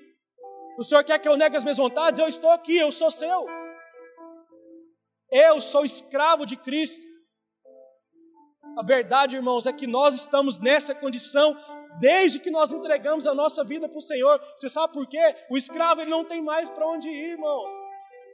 O 0.78 0.84
Senhor 0.84 1.04
quer 1.04 1.18
que 1.18 1.28
eu 1.28 1.36
negue 1.36 1.58
as 1.58 1.64
minhas 1.64 1.78
vontades? 1.78 2.20
Eu 2.20 2.28
estou 2.28 2.52
aqui, 2.52 2.78
eu 2.78 2.92
sou 2.92 3.10
seu. 3.10 3.48
Eu 5.32 5.60
sou 5.60 5.84
escravo 5.84 6.46
de 6.46 6.56
Cristo. 6.56 7.02
A 8.78 8.84
verdade, 8.84 9.36
irmãos, 9.36 9.66
é 9.66 9.74
que 9.74 9.88
nós 9.88 10.14
estamos 10.14 10.60
nessa 10.60 10.94
condição 10.94 11.58
desde 12.00 12.40
que 12.40 12.52
nós 12.52 12.72
entregamos 12.72 13.26
a 13.26 13.34
nossa 13.34 13.64
vida 13.64 13.90
para 13.90 13.98
o 13.98 14.02
Senhor. 14.02 14.40
Você 14.56 14.70
sabe 14.70 14.94
por 14.94 15.08
quê? 15.08 15.36
O 15.50 15.58
escravo 15.58 16.02
ele 16.02 16.12
não 16.12 16.24
tem 16.24 16.44
mais 16.44 16.70
para 16.70 16.88
onde 16.88 17.10
ir, 17.10 17.32
irmãos. 17.32 17.72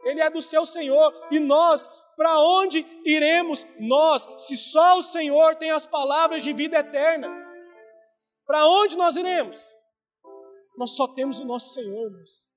Ele 0.03 0.19
é 0.19 0.29
do 0.29 0.41
seu 0.41 0.65
Senhor. 0.65 1.13
E 1.31 1.39
nós, 1.39 1.89
para 2.17 2.37
onde 2.41 2.85
iremos 3.05 3.65
nós, 3.79 4.27
se 4.37 4.57
só 4.57 4.97
o 4.97 5.01
Senhor 5.01 5.55
tem 5.55 5.71
as 5.71 5.85
palavras 5.85 6.43
de 6.43 6.51
vida 6.51 6.77
eterna? 6.77 7.46
Para 8.47 8.65
onde 8.65 8.95
nós 8.95 9.17
iremos? 9.17 9.75
Nós 10.77 10.91
só 10.91 11.07
temos 11.13 11.39
o 11.39 11.45
nosso 11.45 11.73
Senhor, 11.73 12.07
irmãos. 12.07 12.49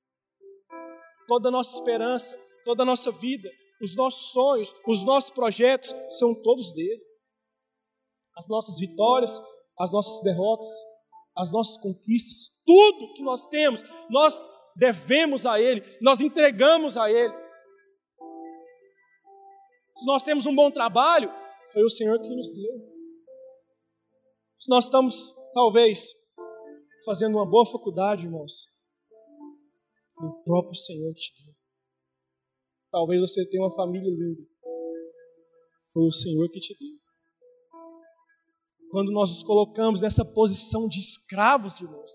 Toda 1.26 1.48
a 1.48 1.52
nossa 1.52 1.74
esperança, 1.74 2.40
toda 2.64 2.82
a 2.82 2.86
nossa 2.86 3.10
vida, 3.10 3.50
os 3.82 3.96
nossos 3.96 4.30
sonhos, 4.32 4.72
os 4.86 5.04
nossos 5.04 5.30
projetos 5.30 5.94
são 6.08 6.40
todos 6.42 6.72
dele. 6.72 7.02
As 8.36 8.48
nossas 8.48 8.78
vitórias, 8.78 9.40
as 9.78 9.92
nossas 9.92 10.22
derrotas, 10.22 10.70
as 11.36 11.50
nossas 11.50 11.76
conquistas, 11.78 12.54
tudo 12.64 13.12
que 13.14 13.22
nós 13.22 13.46
temos, 13.46 13.82
nós 14.08 14.58
devemos 14.76 15.46
a 15.46 15.60
Ele, 15.60 15.82
nós 16.00 16.20
entregamos 16.20 16.96
a 16.96 17.10
Ele. 17.10 17.34
Se 19.92 20.06
nós 20.06 20.22
temos 20.22 20.46
um 20.46 20.54
bom 20.54 20.70
trabalho, 20.70 21.32
foi 21.72 21.82
o 21.82 21.88
Senhor 21.88 22.20
que 22.20 22.28
nos 22.34 22.52
deu. 22.52 22.72
Se 24.56 24.70
nós 24.70 24.84
estamos, 24.84 25.34
talvez, 25.52 26.12
fazendo 27.04 27.36
uma 27.36 27.48
boa 27.48 27.66
faculdade, 27.66 28.26
irmãos, 28.26 28.68
foi 30.14 30.28
o 30.28 30.42
próprio 30.42 30.74
Senhor 30.74 31.12
que 31.14 31.20
te 31.20 31.44
deu. 31.44 31.54
Talvez 32.90 33.20
você 33.20 33.48
tenha 33.48 33.62
uma 33.62 33.74
família 33.74 34.10
linda, 34.10 34.42
foi 35.92 36.06
o 36.06 36.12
Senhor 36.12 36.48
que 36.50 36.60
te 36.60 36.76
deu. 36.78 37.00
Quando 38.90 39.12
nós 39.12 39.30
nos 39.30 39.44
colocamos 39.44 40.00
nessa 40.00 40.24
posição 40.24 40.88
de 40.88 40.98
escravos, 40.98 41.80
irmãos, 41.80 42.10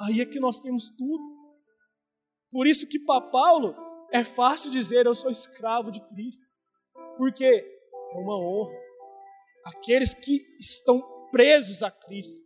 aí 0.00 0.20
é 0.20 0.26
que 0.26 0.40
nós 0.40 0.58
temos 0.58 0.90
tudo. 0.90 1.22
Por 2.50 2.66
isso 2.66 2.88
que 2.88 2.98
para 2.98 3.30
Paulo 3.30 3.74
é 4.12 4.24
fácil 4.24 4.72
dizer 4.72 5.06
eu 5.06 5.14
sou 5.14 5.30
escravo 5.30 5.92
de 5.92 6.04
Cristo, 6.08 6.48
porque 7.16 7.44
é 7.44 8.18
uma 8.18 8.36
honra. 8.36 8.76
Aqueles 9.66 10.12
que 10.12 10.40
estão 10.58 11.00
presos 11.30 11.82
a 11.82 11.90
Cristo, 11.92 12.40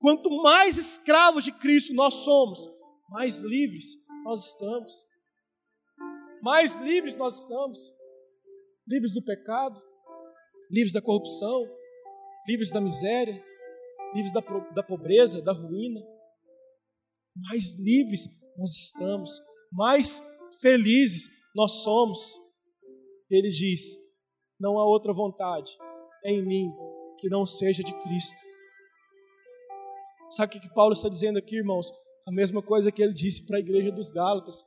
quanto 0.00 0.30
mais 0.42 0.76
escravos 0.76 1.44
de 1.44 1.52
Cristo 1.52 1.94
nós 1.94 2.14
somos, 2.14 2.68
mais 3.08 3.42
livres 3.42 3.96
nós 4.24 4.50
estamos. 4.50 5.06
Mais 6.42 6.80
livres 6.80 7.16
nós 7.16 7.40
estamos. 7.40 7.78
Livres 8.86 9.12
do 9.12 9.22
pecado, 9.22 9.80
livres 10.70 10.92
da 10.92 11.02
corrupção, 11.02 11.68
livres 12.46 12.70
da 12.70 12.80
miséria, 12.80 13.44
livres 14.14 14.32
da, 14.32 14.40
da 14.74 14.82
pobreza, 14.82 15.42
da 15.42 15.52
ruína. 15.52 16.00
Mais 17.36 17.76
livres 17.78 18.26
nós 18.56 18.70
estamos, 18.70 19.30
mais 19.72 20.22
felizes 20.60 21.28
nós 21.54 21.82
somos. 21.82 22.40
Ele 23.30 23.50
diz: 23.50 23.98
não 24.58 24.78
há 24.78 24.86
outra 24.86 25.12
vontade 25.12 25.76
em 26.24 26.44
mim 26.44 26.70
que 27.18 27.28
não 27.28 27.44
seja 27.44 27.82
de 27.82 27.92
Cristo. 28.00 28.47
Sabe 30.30 30.56
o 30.56 30.60
que 30.60 30.74
Paulo 30.74 30.92
está 30.92 31.08
dizendo 31.08 31.38
aqui, 31.38 31.56
irmãos? 31.56 31.90
A 32.26 32.32
mesma 32.32 32.62
coisa 32.62 32.92
que 32.92 33.02
ele 33.02 33.14
disse 33.14 33.46
para 33.46 33.56
a 33.56 33.60
igreja 33.60 33.90
dos 33.90 34.10
Gálatas. 34.10 34.64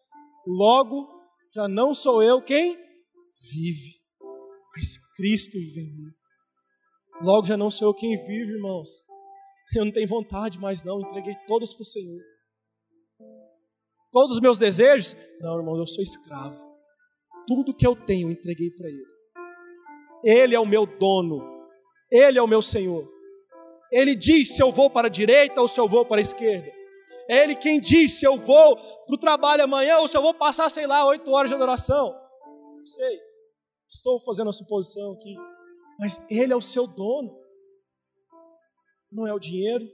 Logo, 0.47 1.07
já 1.53 1.67
não 1.67 1.93
sou 1.93 2.23
eu 2.23 2.41
quem 2.41 2.75
vive, 3.51 3.91
mas 4.75 4.97
Cristo 5.15 5.53
vive 5.53 5.81
em 5.81 5.95
mim. 5.95 6.11
Logo 7.21 7.45
já 7.45 7.55
não 7.55 7.69
sou 7.69 7.89
eu 7.89 7.93
quem 7.93 8.17
vive, 8.25 8.53
irmãos. 8.53 9.05
Eu 9.75 9.85
não 9.85 9.91
tenho 9.91 10.07
vontade 10.07 10.59
mais, 10.59 10.83
não. 10.83 11.01
Entreguei 11.01 11.35
todos 11.47 11.73
para 11.73 11.83
o 11.83 11.85
Senhor. 11.85 12.21
Todos 14.11 14.35
os 14.35 14.41
meus 14.41 14.57
desejos? 14.57 15.15
Não, 15.39 15.57
irmão, 15.57 15.77
eu 15.77 15.85
sou 15.85 16.03
escravo. 16.03 16.71
Tudo 17.47 17.73
que 17.73 17.85
eu 17.85 17.95
tenho, 17.95 18.31
entreguei 18.31 18.69
para 18.71 18.87
Ele. 18.87 19.05
Ele 20.23 20.55
é 20.55 20.59
o 20.59 20.65
meu 20.65 20.85
dono. 20.85 21.41
Ele 22.11 22.37
é 22.37 22.41
o 22.41 22.47
meu 22.47 22.61
Senhor. 22.61 23.07
Ele 23.91 24.15
diz 24.15 24.55
se 24.55 24.63
eu 24.63 24.71
vou 24.71 24.89
para 24.89 25.07
a 25.07 25.11
direita 25.11 25.61
ou 25.61 25.67
se 25.67 25.79
eu 25.79 25.87
vou 25.87 26.05
para 26.05 26.17
a 26.17 26.21
esquerda. 26.21 26.71
É 27.29 27.43
Ele 27.43 27.55
quem 27.55 27.79
diz 27.79 28.19
se 28.19 28.25
eu 28.25 28.37
vou 28.37 28.75
para 28.75 29.15
o 29.15 29.19
trabalho 29.19 29.63
amanhã 29.63 29.99
ou 29.99 30.07
se 30.07 30.15
eu 30.15 30.21
vou 30.21 30.33
passar, 30.33 30.69
sei 30.69 30.87
lá, 30.87 31.05
oito 31.05 31.31
horas 31.31 31.49
de 31.49 31.55
adoração. 31.55 32.13
Não 32.77 32.85
sei. 32.85 33.19
Estou 33.89 34.19
fazendo 34.21 34.49
a 34.49 34.53
suposição 34.53 35.13
aqui 35.13 35.35
mas 36.01 36.19
Ele 36.31 36.51
é 36.51 36.55
o 36.55 36.61
seu 36.61 36.87
dono. 36.87 37.39
Não 39.11 39.27
é 39.27 39.33
o 39.33 39.39
dinheiro, 39.39 39.85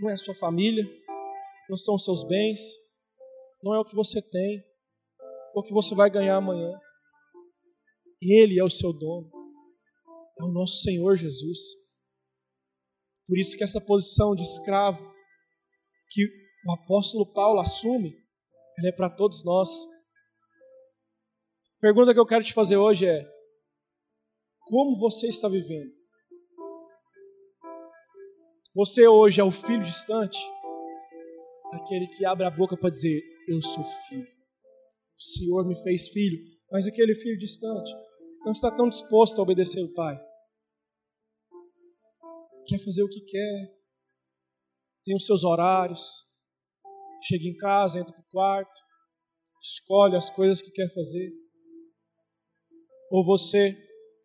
não 0.00 0.10
é 0.10 0.14
a 0.14 0.16
sua 0.16 0.34
família, 0.34 0.82
não 1.68 1.76
são 1.76 1.94
os 1.94 2.04
seus 2.04 2.24
bens, 2.24 2.58
não 3.62 3.74
é 3.74 3.78
o 3.78 3.84
que 3.84 3.94
você 3.94 4.20
tem, 4.20 4.64
ou 5.54 5.60
o 5.60 5.62
que 5.62 5.74
você 5.74 5.94
vai 5.94 6.08
ganhar 6.10 6.36
amanhã. 6.36 6.72
Ele 8.20 8.58
é 8.58 8.64
o 8.64 8.70
seu 8.70 8.94
dono, 8.94 9.30
é 10.38 10.44
o 10.44 10.52
nosso 10.52 10.82
Senhor 10.82 11.16
Jesus. 11.16 11.58
Por 13.26 13.38
isso 13.38 13.56
que 13.56 13.64
essa 13.64 13.80
posição 13.80 14.34
de 14.34 14.42
escravo 14.42 15.02
que 16.10 16.24
o 16.66 16.72
apóstolo 16.72 17.32
Paulo 17.32 17.60
assume, 17.60 18.14
ela 18.78 18.88
é 18.88 18.92
para 18.92 19.10
todos 19.10 19.44
nós. 19.44 19.68
A 21.78 21.80
pergunta 21.80 22.12
que 22.12 22.20
eu 22.20 22.26
quero 22.26 22.44
te 22.44 22.52
fazer 22.52 22.76
hoje 22.76 23.06
é: 23.06 23.26
como 24.60 24.98
você 24.98 25.28
está 25.28 25.48
vivendo? 25.48 25.94
Você 28.74 29.08
hoje 29.08 29.40
é 29.40 29.44
o 29.44 29.50
filho 29.50 29.82
distante? 29.82 30.38
Aquele 31.72 32.06
que 32.08 32.24
abre 32.24 32.46
a 32.46 32.50
boca 32.50 32.76
para 32.76 32.90
dizer: 32.90 33.22
Eu 33.48 33.60
sou 33.62 33.82
filho. 34.08 34.28
O 35.16 35.20
Senhor 35.20 35.66
me 35.66 35.76
fez 35.82 36.08
filho. 36.08 36.38
Mas 36.70 36.86
aquele 36.86 37.14
filho 37.14 37.38
distante 37.38 37.90
não 38.46 38.52
está 38.52 38.70
tão 38.70 38.88
disposto 38.88 39.40
a 39.40 39.42
obedecer 39.42 39.82
o 39.82 39.92
Pai. 39.92 40.16
Quer 42.64 42.78
fazer 42.78 43.02
o 43.02 43.08
que 43.08 43.20
quer, 43.20 43.76
tem 45.04 45.16
os 45.16 45.26
seus 45.26 45.42
horários, 45.42 46.24
chega 47.24 47.44
em 47.48 47.56
casa, 47.56 47.98
entra 47.98 48.14
para 48.14 48.22
o 48.22 48.28
quarto, 48.30 48.80
escolhe 49.60 50.14
as 50.14 50.30
coisas 50.30 50.62
que 50.62 50.70
quer 50.70 50.88
fazer. 50.94 51.32
Ou 53.10 53.24
você 53.24 53.76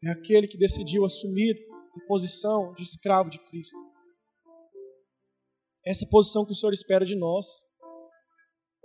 é 0.04 0.12
aquele 0.12 0.48
que 0.48 0.58
decidiu 0.58 1.04
assumir 1.04 1.56
a 1.96 2.08
posição 2.08 2.76
de 2.76 2.84
escravo 2.84 3.28
de 3.28 3.40
Cristo. 3.40 3.80
Essa 5.84 6.06
posição 6.06 6.46
que 6.46 6.52
o 6.52 6.56
Senhor 6.56 6.74
espera 6.74 7.04
de 7.04 7.16
nós. 7.16 7.66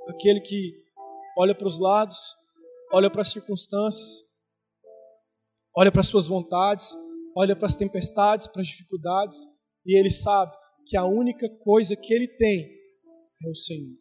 Aquele 0.08 0.40
que 0.40 0.82
olha 1.38 1.54
para 1.54 1.66
os 1.66 1.78
lados, 1.78 2.34
olha 2.90 3.10
para 3.10 3.20
as 3.20 3.32
circunstâncias, 3.32 4.26
olha 5.76 5.92
para 5.92 6.00
as 6.00 6.08
suas 6.08 6.26
vontades, 6.26 6.96
olha 7.36 7.54
para 7.54 7.66
as 7.66 7.76
tempestades, 7.76 8.48
para 8.48 8.62
as 8.62 8.68
dificuldades, 8.68 9.46
e 9.84 9.98
ele 9.98 10.10
sabe 10.10 10.56
que 10.86 10.96
a 10.96 11.04
única 11.04 11.48
coisa 11.58 11.94
que 11.94 12.14
ele 12.14 12.28
tem 12.28 12.64
é 13.44 13.48
o 13.48 13.54
Senhor. 13.54 13.96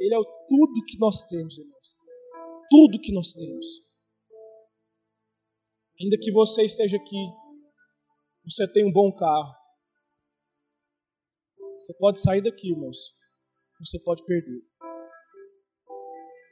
Ele 0.00 0.14
é 0.14 0.18
o 0.18 0.24
tudo 0.48 0.84
que 0.86 0.98
nós 0.98 1.24
temos, 1.24 1.58
irmãos. 1.58 2.04
Tudo 2.70 3.00
que 3.00 3.12
nós 3.12 3.32
temos. 3.32 3.66
Ainda 6.00 6.16
que 6.18 6.32
você 6.32 6.64
esteja 6.64 6.96
aqui, 6.96 7.24
você 8.44 8.70
tem 8.70 8.84
um 8.84 8.92
bom 8.92 9.14
carro. 9.14 9.54
Você 11.78 11.94
pode 11.98 12.20
sair 12.20 12.42
daqui, 12.42 12.70
irmãos. 12.70 13.14
Você 13.80 13.98
pode 14.00 14.24
perder. 14.24 14.62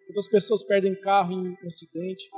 Quantas 0.07 0.29
pessoas 0.29 0.65
perdem 0.65 0.99
carro 1.01 1.33
em 1.33 1.57
acidente? 1.67 2.31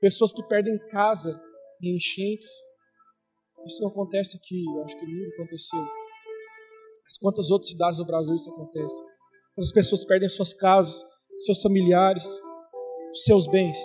Pessoas 0.00 0.32
que 0.32 0.42
perdem 0.44 0.78
casa 0.88 1.40
em 1.82 1.96
enchentes. 1.96 2.48
Isso 3.66 3.82
não 3.82 3.90
acontece 3.90 4.36
aqui, 4.36 4.64
eu 4.64 4.82
acho 4.84 4.96
que 4.96 5.06
nunca 5.06 5.34
aconteceu. 5.34 5.80
Mas 7.02 7.18
quantas 7.20 7.50
outras 7.50 7.70
cidades 7.70 7.98
do 7.98 8.06
Brasil 8.06 8.34
isso 8.34 8.50
acontece? 8.50 9.02
Quantas 9.54 9.72
pessoas 9.72 10.04
perdem 10.04 10.28
suas 10.28 10.54
casas, 10.54 11.04
seus 11.38 11.60
familiares, 11.60 12.40
seus 13.12 13.46
bens 13.48 13.78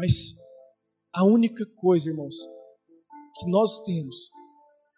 Mas 0.00 0.34
a 1.12 1.26
única 1.26 1.66
coisa, 1.76 2.08
irmãos, 2.08 2.34
que 3.38 3.50
nós 3.50 3.82
temos 3.82 4.30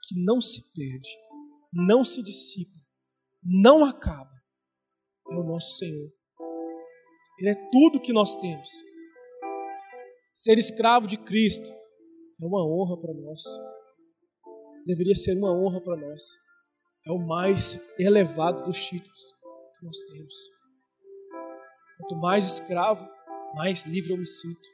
que 0.07 0.25
não 0.25 0.41
se 0.41 0.73
perde, 0.73 1.09
não 1.73 2.05
se 2.05 2.23
dissipa, 2.23 2.79
não 3.43 3.85
acaba, 3.85 4.33
é 5.29 5.35
o 5.35 5.43
nosso 5.43 5.79
Senhor. 5.79 6.09
Ele 7.43 7.51
é 7.51 7.71
tudo 7.73 8.01
que 8.01 8.13
nós 8.13 8.37
temos. 8.37 8.69
Ser 10.33 10.59
escravo 10.59 11.09
de 11.09 11.17
Cristo 11.17 11.69
é 12.41 12.47
uma 12.47 12.65
honra 12.65 12.97
para 12.97 13.13
nós. 13.13 13.43
Deveria 14.87 15.15
ser 15.17 15.37
uma 15.37 15.53
honra 15.53 15.81
para 15.81 15.97
nós. 15.97 16.23
É 17.05 17.11
o 17.11 17.19
mais 17.19 17.81
elevado 17.99 18.63
dos 18.63 18.77
títulos 18.85 19.35
que 19.77 19.85
nós 19.85 19.99
temos. 20.05 20.35
Quanto 21.99 22.15
mais 22.21 22.61
escravo, 22.61 23.05
mais 23.57 23.87
livre 23.87 24.13
eu 24.13 24.19
me 24.19 24.27
sinto. 24.27 24.69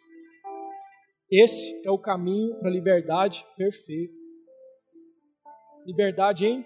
Esse 1.30 1.86
é 1.86 1.90
o 1.90 1.98
caminho 1.98 2.58
para 2.58 2.68
a 2.68 2.72
liberdade 2.72 3.46
perfeita. 3.56 4.20
Liberdade 5.86 6.44
em 6.44 6.62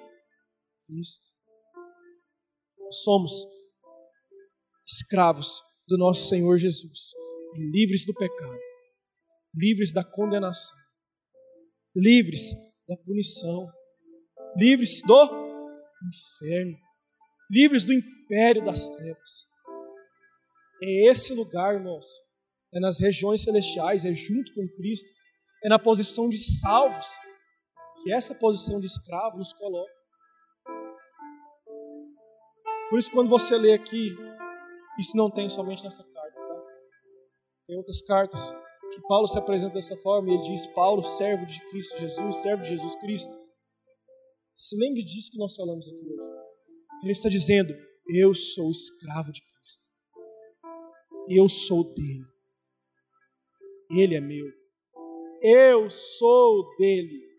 Cristo. 0.85 1.39
Somos 2.91 3.47
escravos 4.85 5.63
do 5.87 5.99
nosso 5.99 6.29
Senhor 6.29 6.57
Jesus 6.57 7.13
e 7.57 7.71
livres 7.71 8.07
do 8.07 8.15
pecado, 8.15 8.59
livres 9.55 9.93
da 9.93 10.05
condenação, 10.05 10.77
livres 11.95 12.53
da 12.89 12.97
punição, 12.97 13.71
livres 14.57 15.03
do 15.03 15.25
inferno, 16.09 16.79
livres 17.51 17.85
do 17.85 17.93
império 17.93 18.65
das 18.65 18.91
trevas. 18.91 19.47
É 20.83 21.11
esse 21.11 21.35
lugar, 21.35 21.75
irmãos, 21.75 22.07
é 22.75 22.81
nas 22.81 23.01
regiões 23.01 23.43
celestiais, 23.43 24.05
é 24.05 24.13
junto 24.13 24.53
com 24.55 24.67
Cristo, 24.77 25.13
é 25.65 25.69
na 25.69 25.79
posição 25.79 26.29
de 26.29 26.39
salvos 26.39 27.07
que 28.03 28.13
essa 28.13 28.35
posição 28.35 28.81
de 28.81 28.87
escravo 28.87 29.39
nos 29.39 29.53
coloca. 29.53 29.93
Por 32.91 32.99
isso, 32.99 33.11
quando 33.11 33.29
você 33.29 33.57
lê 33.57 33.73
aqui, 33.73 34.15
isso 34.99 35.17
não 35.17 35.31
tem 35.31 35.49
somente 35.49 35.83
nessa 35.83 36.03
carta, 36.03 36.37
tá? 36.37 36.63
Tem 37.67 37.77
outras 37.77 38.03
cartas 38.03 38.55
que 38.93 39.01
Paulo 39.09 39.27
se 39.27 39.39
apresenta 39.39 39.75
dessa 39.75 39.97
forma 39.97 40.31
e 40.31 40.35
ele 40.35 40.43
diz: 40.43 40.67
Paulo, 40.69 41.03
servo 41.03 41.47
de 41.47 41.59
Cristo 41.71 41.99
Jesus, 41.99 42.37
servo 42.37 42.63
de 42.63 42.69
Jesus 42.71 42.95
Cristo. 42.97 43.35
Se 44.55 44.77
lembre 44.79 45.03
disso 45.03 45.31
que 45.31 45.39
nós 45.39 45.55
falamos 45.57 45.89
aqui 45.89 46.07
hoje. 46.07 46.31
Ele 47.03 47.13
está 47.13 47.29
dizendo: 47.29 47.75
Eu 48.09 48.35
sou 48.35 48.71
escravo 48.71 49.33
de 49.33 49.41
Cristo. 49.41 49.91
Eu 51.29 51.49
sou 51.49 51.93
dele. 51.95 52.25
Ele 53.91 54.15
é 54.15 54.21
meu. 54.21 54.47
Eu 55.41 55.89
sou 55.89 56.77
dele. 56.77 57.33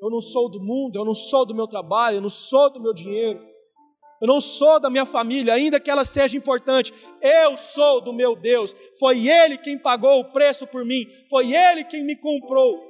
Eu 0.00 0.10
não 0.10 0.20
sou 0.20 0.50
do 0.50 0.60
mundo, 0.60 0.96
eu 0.96 1.04
não 1.04 1.14
sou 1.14 1.46
do 1.46 1.54
meu 1.54 1.68
trabalho, 1.68 2.16
eu 2.16 2.20
não 2.20 2.30
sou 2.30 2.72
do 2.72 2.82
meu 2.82 2.92
dinheiro. 2.92 3.40
Eu 4.22 4.28
não 4.28 4.40
sou 4.40 4.78
da 4.78 4.88
minha 4.88 5.04
família, 5.04 5.52
ainda 5.52 5.80
que 5.80 5.90
ela 5.90 6.04
seja 6.04 6.36
importante. 6.36 6.92
Eu 7.20 7.56
sou 7.56 8.00
do 8.00 8.12
meu 8.12 8.36
Deus. 8.36 8.72
Foi 8.96 9.26
Ele 9.26 9.58
quem 9.58 9.76
pagou 9.76 10.20
o 10.20 10.32
preço 10.32 10.64
por 10.64 10.84
mim. 10.84 11.04
Foi 11.28 11.52
Ele 11.52 11.82
quem 11.82 12.04
me 12.04 12.14
comprou. 12.14 12.88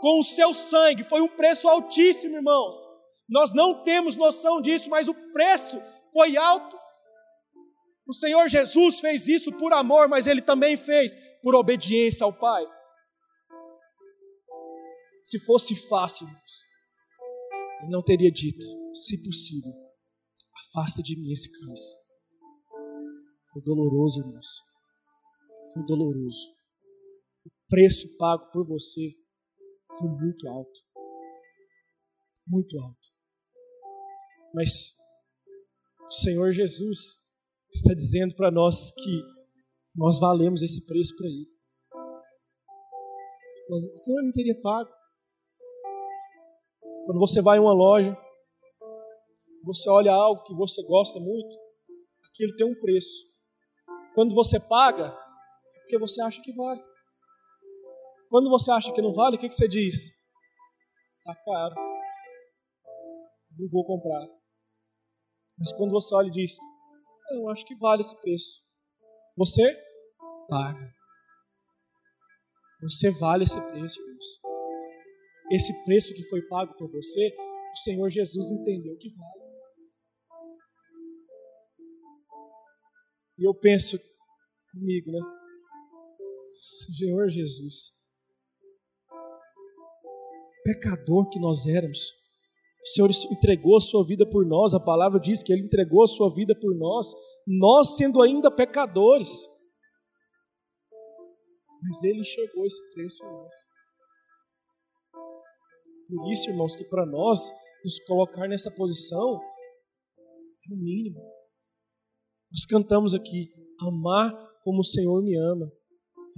Com 0.00 0.18
o 0.18 0.24
seu 0.24 0.54
sangue. 0.54 1.04
Foi 1.04 1.20
um 1.20 1.28
preço 1.28 1.68
altíssimo, 1.68 2.36
irmãos. 2.36 2.88
Nós 3.28 3.52
não 3.52 3.84
temos 3.84 4.16
noção 4.16 4.62
disso, 4.62 4.88
mas 4.88 5.08
o 5.08 5.14
preço 5.30 5.78
foi 6.10 6.38
alto. 6.38 6.74
O 8.08 8.14
Senhor 8.14 8.48
Jesus 8.48 8.98
fez 8.98 9.28
isso 9.28 9.52
por 9.52 9.74
amor, 9.74 10.08
mas 10.08 10.26
Ele 10.26 10.40
também 10.40 10.74
fez 10.74 11.14
por 11.42 11.54
obediência 11.54 12.24
ao 12.24 12.32
Pai. 12.32 12.64
Se 15.22 15.38
fosse 15.44 15.76
fácil, 15.86 16.26
Ele 17.82 17.90
não 17.90 18.02
teria 18.02 18.30
dito, 18.30 18.64
se 18.94 19.22
possível 19.22 19.85
Afasta 20.76 21.02
de 21.02 21.18
mim 21.18 21.32
esse 21.32 21.50
cálice. 21.50 21.98
Foi 23.50 23.62
doloroso, 23.62 24.20
irmãos. 24.20 24.62
Foi 25.72 25.82
doloroso. 25.86 26.54
O 27.46 27.50
preço 27.66 28.14
pago 28.18 28.50
por 28.50 28.66
você 28.66 29.10
foi 29.98 30.10
muito 30.10 30.46
alto. 30.46 30.80
Muito 32.46 32.78
alto. 32.78 33.08
Mas 34.52 34.92
o 36.06 36.10
Senhor 36.10 36.52
Jesus 36.52 37.20
está 37.72 37.94
dizendo 37.94 38.34
para 38.34 38.50
nós 38.50 38.92
que 38.92 39.22
nós 39.94 40.18
valemos 40.18 40.62
esse 40.62 40.84
preço 40.84 41.16
para 41.16 41.26
Ele. 41.26 41.48
O 43.70 43.96
Senhor 43.96 44.22
não 44.22 44.32
teria 44.32 44.60
pago. 44.60 44.90
Quando 47.06 47.18
você 47.18 47.40
vai 47.40 47.56
em 47.56 47.62
uma 47.62 47.72
loja, 47.72 48.25
você 49.66 49.90
olha 49.90 50.12
algo 50.12 50.44
que 50.44 50.54
você 50.54 50.80
gosta 50.84 51.18
muito, 51.18 51.56
aquilo 52.30 52.54
tem 52.54 52.64
um 52.64 52.80
preço. 52.80 53.26
Quando 54.14 54.32
você 54.32 54.60
paga, 54.60 55.06
é 55.06 55.78
porque 55.80 55.98
você 55.98 56.22
acha 56.22 56.40
que 56.40 56.52
vale. 56.52 56.80
Quando 58.30 58.48
você 58.48 58.70
acha 58.70 58.92
que 58.92 59.02
não 59.02 59.12
vale, 59.12 59.36
o 59.36 59.38
que, 59.38 59.48
que 59.48 59.54
você 59.54 59.66
diz? 59.66 60.12
Está 61.18 61.34
caro. 61.44 61.74
Não 63.58 63.68
vou 63.68 63.84
comprar. 63.84 64.24
Mas 65.58 65.72
quando 65.76 65.90
você 65.90 66.14
olha 66.14 66.28
e 66.28 66.30
diz, 66.30 66.56
eu 67.32 67.48
acho 67.48 67.66
que 67.66 67.74
vale 67.76 68.02
esse 68.02 68.14
preço. 68.20 68.62
Você 69.36 69.62
paga. 70.48 70.94
Você 72.82 73.10
vale 73.10 73.42
esse 73.42 73.60
preço, 73.62 74.00
irmãos. 74.00 74.40
Esse 75.50 75.84
preço 75.84 76.14
que 76.14 76.22
foi 76.28 76.42
pago 76.46 76.72
por 76.76 76.90
você, 76.90 77.34
o 77.72 77.76
Senhor 77.78 78.08
Jesus 78.08 78.52
entendeu 78.52 78.96
que 78.98 79.10
vale. 79.10 79.45
E 83.38 83.46
eu 83.46 83.54
penso 83.54 83.98
comigo, 84.72 85.10
né? 85.10 85.20
Senhor 86.56 87.28
Jesus, 87.28 87.92
pecador 90.64 91.28
que 91.28 91.38
nós 91.38 91.66
éramos, 91.66 92.12
o 92.82 92.88
Senhor 92.88 93.10
entregou 93.30 93.76
a 93.76 93.80
sua 93.80 94.06
vida 94.06 94.28
por 94.28 94.46
nós, 94.46 94.72
a 94.72 94.80
palavra 94.80 95.20
diz 95.20 95.42
que 95.42 95.52
Ele 95.52 95.64
entregou 95.64 96.02
a 96.02 96.06
sua 96.06 96.32
vida 96.32 96.58
por 96.58 96.74
nós, 96.76 97.12
nós 97.46 97.96
sendo 97.96 98.22
ainda 98.22 98.50
pecadores. 98.50 99.46
Mas 101.82 102.04
Ele 102.04 102.20
enxergou 102.20 102.64
esse 102.64 102.90
preço 102.92 103.24
em 103.24 103.30
nós. 103.30 103.54
Por 106.08 106.32
isso, 106.32 106.48
irmãos, 106.48 106.76
que 106.76 106.84
para 106.84 107.04
nós 107.04 107.40
nos 107.84 107.98
colocar 108.06 108.48
nessa 108.48 108.70
posição 108.70 109.40
é 110.70 110.72
o 110.72 110.76
mínimo. 110.76 111.35
Nós 112.50 112.64
cantamos 112.66 113.14
aqui, 113.14 113.52
amar 113.80 114.32
como 114.62 114.80
o 114.80 114.84
Senhor 114.84 115.22
me 115.22 115.36
ama. 115.36 115.70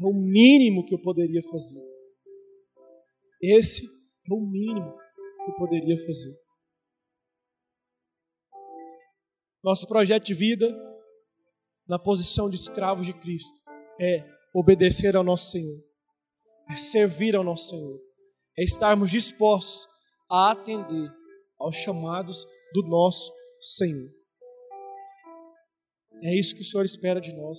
É 0.01 0.05
o 0.05 0.13
mínimo 0.13 0.85
que 0.85 0.95
eu 0.95 1.01
poderia 1.01 1.43
fazer. 1.43 1.81
Esse 3.41 3.87
é 3.87 4.35
o 4.35 4.41
mínimo 4.41 4.95
que 5.45 5.51
eu 5.51 5.55
poderia 5.57 5.97
fazer. 6.05 6.35
Nosso 9.63 9.87
projeto 9.87 10.27
de 10.27 10.35
vida, 10.35 10.69
na 11.87 11.99
posição 11.99 12.49
de 12.49 12.57
escravos 12.57 13.07
de 13.07 13.13
Cristo, 13.13 13.65
é 14.01 14.25
obedecer 14.55 15.17
ao 15.17 15.25
nosso 15.25 15.51
Senhor, 15.51 15.83
é 16.71 16.77
servir 16.77 17.35
ao 17.35 17.45
nosso 17.45 17.71
Senhor, 17.71 18.01
é 18.57 18.63
estarmos 18.63 19.11
dispostos 19.11 19.87
a 20.31 20.53
atender 20.53 21.13
aos 21.59 21.77
chamados 21.77 22.47
do 22.73 22.83
nosso 22.83 23.33
Senhor. 23.61 24.18
É 26.23 26.35
isso 26.35 26.55
que 26.55 26.63
o 26.63 26.65
Senhor 26.65 26.85
espera 26.85 27.21
de 27.21 27.33
nós. 27.33 27.59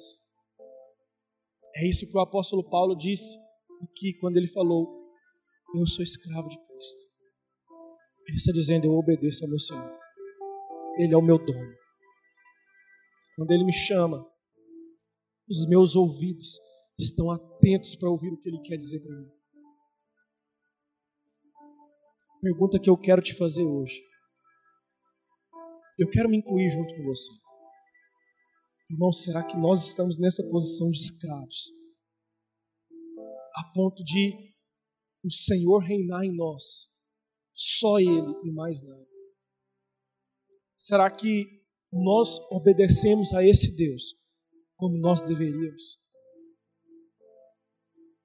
É 1.76 1.88
isso 1.88 2.08
que 2.08 2.18
o 2.18 2.20
apóstolo 2.20 2.68
Paulo 2.70 2.96
disse 2.96 3.38
aqui 3.84 4.14
quando 4.20 4.38
ele 4.38 4.48
falou: 4.48 4.88
Eu 5.76 5.88
sou 5.88 6.04
escravo 6.04 6.48
de 6.50 6.58
Cristo. 6.58 7.10
Ele 8.28 8.36
está 8.36 8.52
dizendo: 8.52 8.86
Eu 8.86 8.94
obedeço 8.94 9.44
ao 9.44 9.50
meu 9.50 9.60
Senhor. 9.60 10.00
Ele 10.98 11.14
é 11.14 11.18
o 11.18 11.22
meu 11.22 11.38
dono. 11.38 11.74
Quando 13.36 13.52
ele 13.52 13.64
me 13.64 13.72
chama, 13.72 14.26
os 15.50 15.66
meus 15.68 15.96
ouvidos 15.96 16.60
estão 17.00 17.32
atentos 17.32 17.96
para 17.96 18.10
ouvir 18.10 18.34
o 18.34 18.38
que 18.38 18.50
ele 18.50 18.60
quer 18.62 18.76
dizer 18.76 19.00
para 19.00 19.16
mim. 19.16 19.30
Pergunta 22.42 22.80
que 22.80 22.90
eu 22.90 22.98
quero 22.98 23.22
te 23.22 23.34
fazer 23.36 23.64
hoje. 23.64 24.02
Eu 25.98 26.10
quero 26.10 26.30
me 26.30 26.38
incluir 26.38 26.70
junto 26.70 26.94
com 26.96 27.04
você. 27.04 27.32
Irmão, 28.90 29.12
será 29.12 29.44
que 29.44 29.56
nós 29.56 29.86
estamos 29.86 30.18
nessa 30.18 30.44
posição 30.48 30.90
de 30.90 30.98
escravos? 30.98 31.72
A 33.56 33.72
ponto 33.74 34.04
de 34.04 34.34
o 35.24 35.32
Senhor 35.32 35.80
reinar 35.80 36.24
em 36.24 36.36
nós, 36.36 36.88
só 37.54 38.00
Ele 38.00 38.34
e 38.44 38.52
mais 38.52 38.82
nada. 38.82 39.08
Será 40.76 41.12
que 41.12 41.46
nós 41.92 42.40
obedecemos 42.52 43.34
a 43.34 43.46
esse 43.46 43.76
Deus 43.76 44.16
como 44.76 44.98
nós 44.98 45.22
deveríamos? 45.22 46.00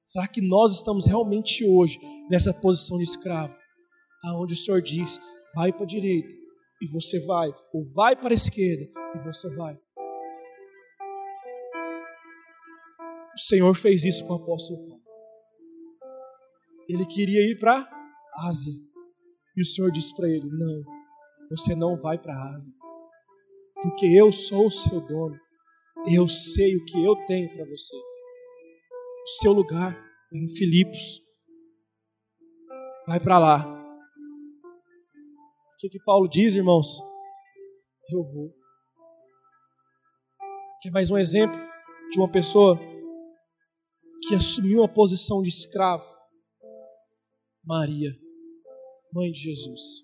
Será 0.03 0.29
que 0.29 0.41
nós 0.41 0.77
estamos 0.77 1.07
realmente 1.07 1.67
hoje 1.67 1.99
nessa 2.31 2.55
posição 2.55 2.97
de 2.97 3.05
escravo, 3.05 3.55
aonde 4.25 4.55
o 4.55 4.57
Senhor 4.57 4.81
diz: 4.81 5.19
vai 5.55 5.73
para 5.73 5.83
a 5.83 5.87
direita 5.87 6.35
e 6.81 6.87
você 6.91 7.19
vai, 7.27 7.51
ou 7.73 7.85
vai 7.93 8.15
para 8.15 8.31
a 8.31 8.35
esquerda 8.35 8.85
e 9.15 9.19
você 9.25 9.49
vai? 9.57 9.84
Senhor 13.55 13.75
fez 13.77 14.03
isso 14.03 14.27
com 14.27 14.33
o 14.33 14.37
apóstolo 14.37 14.85
Paulo. 14.89 15.05
Ele 16.89 17.07
queria 17.07 17.41
ir 17.53 17.57
para 17.61 17.89
Ásia. 18.39 18.73
E 19.57 19.63
o 19.63 19.65
Senhor 19.65 19.93
disse 19.93 20.13
para 20.17 20.29
ele: 20.29 20.51
Não, 20.51 20.83
você 21.49 21.77
não 21.77 21.97
vai 21.97 22.19
para 22.19 22.35
Ásia. 22.53 22.75
Porque 23.81 24.07
eu 24.07 24.33
sou 24.33 24.67
o 24.67 24.71
seu 24.71 25.01
dono. 25.07 25.39
Eu 26.13 26.29
sei 26.29 26.77
o 26.77 26.85
que 26.85 27.05
eu 27.05 27.15
tenho 27.27 27.49
para 27.55 27.65
você. 27.65 27.97
O 27.97 29.29
seu 29.41 29.53
lugar 29.53 29.97
é 30.33 30.37
em 30.37 30.49
Filipos. 30.49 31.23
Vai 33.07 33.21
para 33.21 33.39
lá. 33.39 33.65
O 35.73 35.77
que, 35.79 35.89
que 35.91 36.03
Paulo 36.03 36.27
diz, 36.29 36.57
irmãos? 36.57 37.01
Eu 38.11 38.25
vou. 38.25 38.53
Quer 40.83 40.91
mais 40.91 41.09
um 41.09 41.17
exemplo 41.17 41.59
de 42.11 42.19
uma 42.19 42.29
pessoa 42.29 42.94
que 44.29 44.35
assumiu 44.35 44.85
a 44.85 44.89
posição 44.89 45.43
de 45.43 45.49
escravo? 45.49 46.05
Maria, 47.65 48.11
mãe 49.13 49.31
de 49.31 49.39
Jesus. 49.39 50.03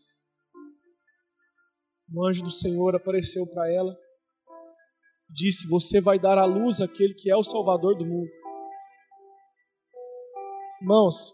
O 2.12 2.26
anjo 2.26 2.42
do 2.42 2.50
Senhor 2.50 2.96
apareceu 2.96 3.46
para 3.46 3.70
ela 3.70 3.96
e 5.28 5.32
disse: 5.32 5.68
Você 5.68 6.00
vai 6.00 6.18
dar 6.18 6.38
à 6.38 6.44
luz 6.44 6.80
aquele 6.80 7.14
que 7.14 7.30
é 7.30 7.36
o 7.36 7.42
Salvador 7.42 7.96
do 7.96 8.04
mundo. 8.04 8.30
Irmãos, 10.80 11.32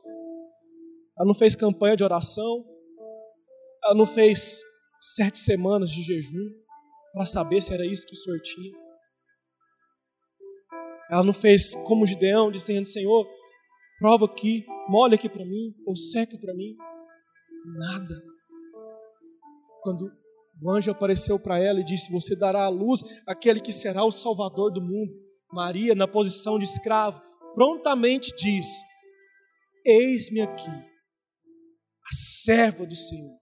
ela 1.17 1.27
não 1.27 1.35
fez 1.35 1.55
campanha 1.55 1.97
de 1.97 2.05
oração, 2.05 2.65
ela 3.85 3.95
não 3.95 4.07
fez 4.07 4.61
sete 4.99 5.39
semanas 5.39 5.91
de 5.91 6.03
jejum 6.03 6.51
para 7.13 7.25
saber 7.25 7.63
se 7.63 7.73
era 7.73 7.87
isso 7.87 8.07
que 8.07 8.15
o 8.15 8.17
Senhor 8.17 8.41
tinha. 8.41 8.86
Ela 11.11 11.23
não 11.23 11.33
fez 11.33 11.75
como 11.87 12.07
Gideão, 12.07 12.51
dizendo: 12.51 12.87
Senhor, 12.87 13.27
prova 13.99 14.27
aqui, 14.27 14.65
molha 14.89 15.15
aqui 15.15 15.29
para 15.29 15.45
mim, 15.45 15.75
ou 15.87 15.95
seca 15.95 16.39
para 16.39 16.55
mim. 16.55 16.77
Nada. 17.79 18.15
Quando 19.83 20.11
o 20.63 20.71
anjo 20.71 20.91
apareceu 20.91 21.39
para 21.39 21.59
ela 21.59 21.81
e 21.81 21.85
disse: 21.85 22.13
Você 22.13 22.37
dará 22.37 22.65
à 22.65 22.69
luz 22.69 23.01
aquele 23.27 23.61
que 23.61 23.73
será 23.73 24.05
o 24.05 24.11
Salvador 24.11 24.73
do 24.73 24.81
mundo. 24.81 25.13
Maria, 25.53 25.95
na 25.95 26.09
posição 26.09 26.59
de 26.59 26.65
escravo, 26.65 27.21
prontamente 27.55 28.35
diz: 28.37 28.67
Eis-me 29.85 30.41
aqui, 30.41 30.69
a 30.69 32.13
serva 32.45 32.85
do 32.85 32.97
Senhor. 32.97 33.39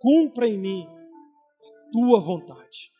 Cumpra 0.00 0.48
em 0.48 0.58
mim 0.58 0.84
a 0.86 1.90
tua 1.92 2.20
vontade. 2.20 2.91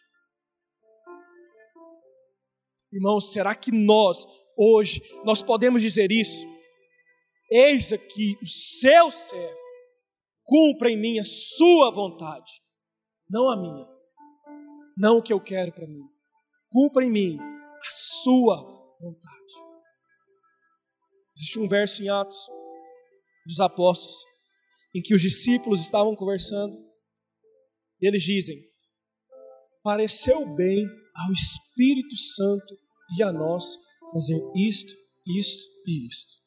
Irmãos, 2.92 3.32
será 3.32 3.54
que 3.54 3.72
nós, 3.72 4.18
hoje, 4.56 5.00
nós 5.24 5.42
podemos 5.42 5.80
dizer 5.80 6.12
isso? 6.12 6.46
Eis 7.50 7.92
aqui 7.92 8.36
o 8.42 8.46
seu 8.46 9.10
servo, 9.10 9.58
cumpra 10.44 10.90
em 10.90 10.96
mim 10.96 11.18
a 11.18 11.24
sua 11.24 11.90
vontade, 11.90 12.50
não 13.30 13.48
a 13.48 13.56
minha, 13.56 13.86
não 14.96 15.18
o 15.18 15.22
que 15.22 15.32
eu 15.32 15.40
quero 15.40 15.72
para 15.72 15.86
mim, 15.86 16.02
cumpra 16.70 17.04
em 17.04 17.10
mim 17.10 17.38
a 17.40 17.90
sua 17.90 18.56
vontade. 19.00 19.54
Existe 21.36 21.58
um 21.58 21.68
verso 21.68 22.02
em 22.02 22.10
Atos 22.10 22.36
dos 23.46 23.58
Apóstolos, 23.58 24.24
em 24.94 25.00
que 25.00 25.14
os 25.14 25.22
discípulos 25.22 25.80
estavam 25.80 26.14
conversando, 26.14 26.76
e 28.00 28.06
eles 28.06 28.22
dizem: 28.22 28.56
Pareceu 29.82 30.46
bem 30.54 30.86
ao 31.14 31.32
Espírito 31.32 32.16
Santo 32.16 32.81
e 33.18 33.22
a 33.22 33.32
nós 33.32 33.76
fazer 34.12 34.40
isto, 34.56 34.92
isto 35.26 35.62
e 35.86 36.06
isto. 36.06 36.42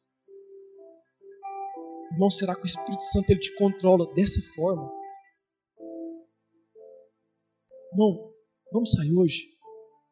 Irmão, 2.11 2.29
será 2.29 2.55
que 2.55 2.63
o 2.63 2.65
Espírito 2.65 3.03
Santo 3.03 3.29
ele 3.29 3.39
te 3.39 3.53
controla 3.55 4.13
dessa 4.13 4.39
forma? 4.55 4.91
Irmão, 7.91 8.31
vamos 8.71 8.91
sair 8.91 9.13
hoje? 9.15 9.47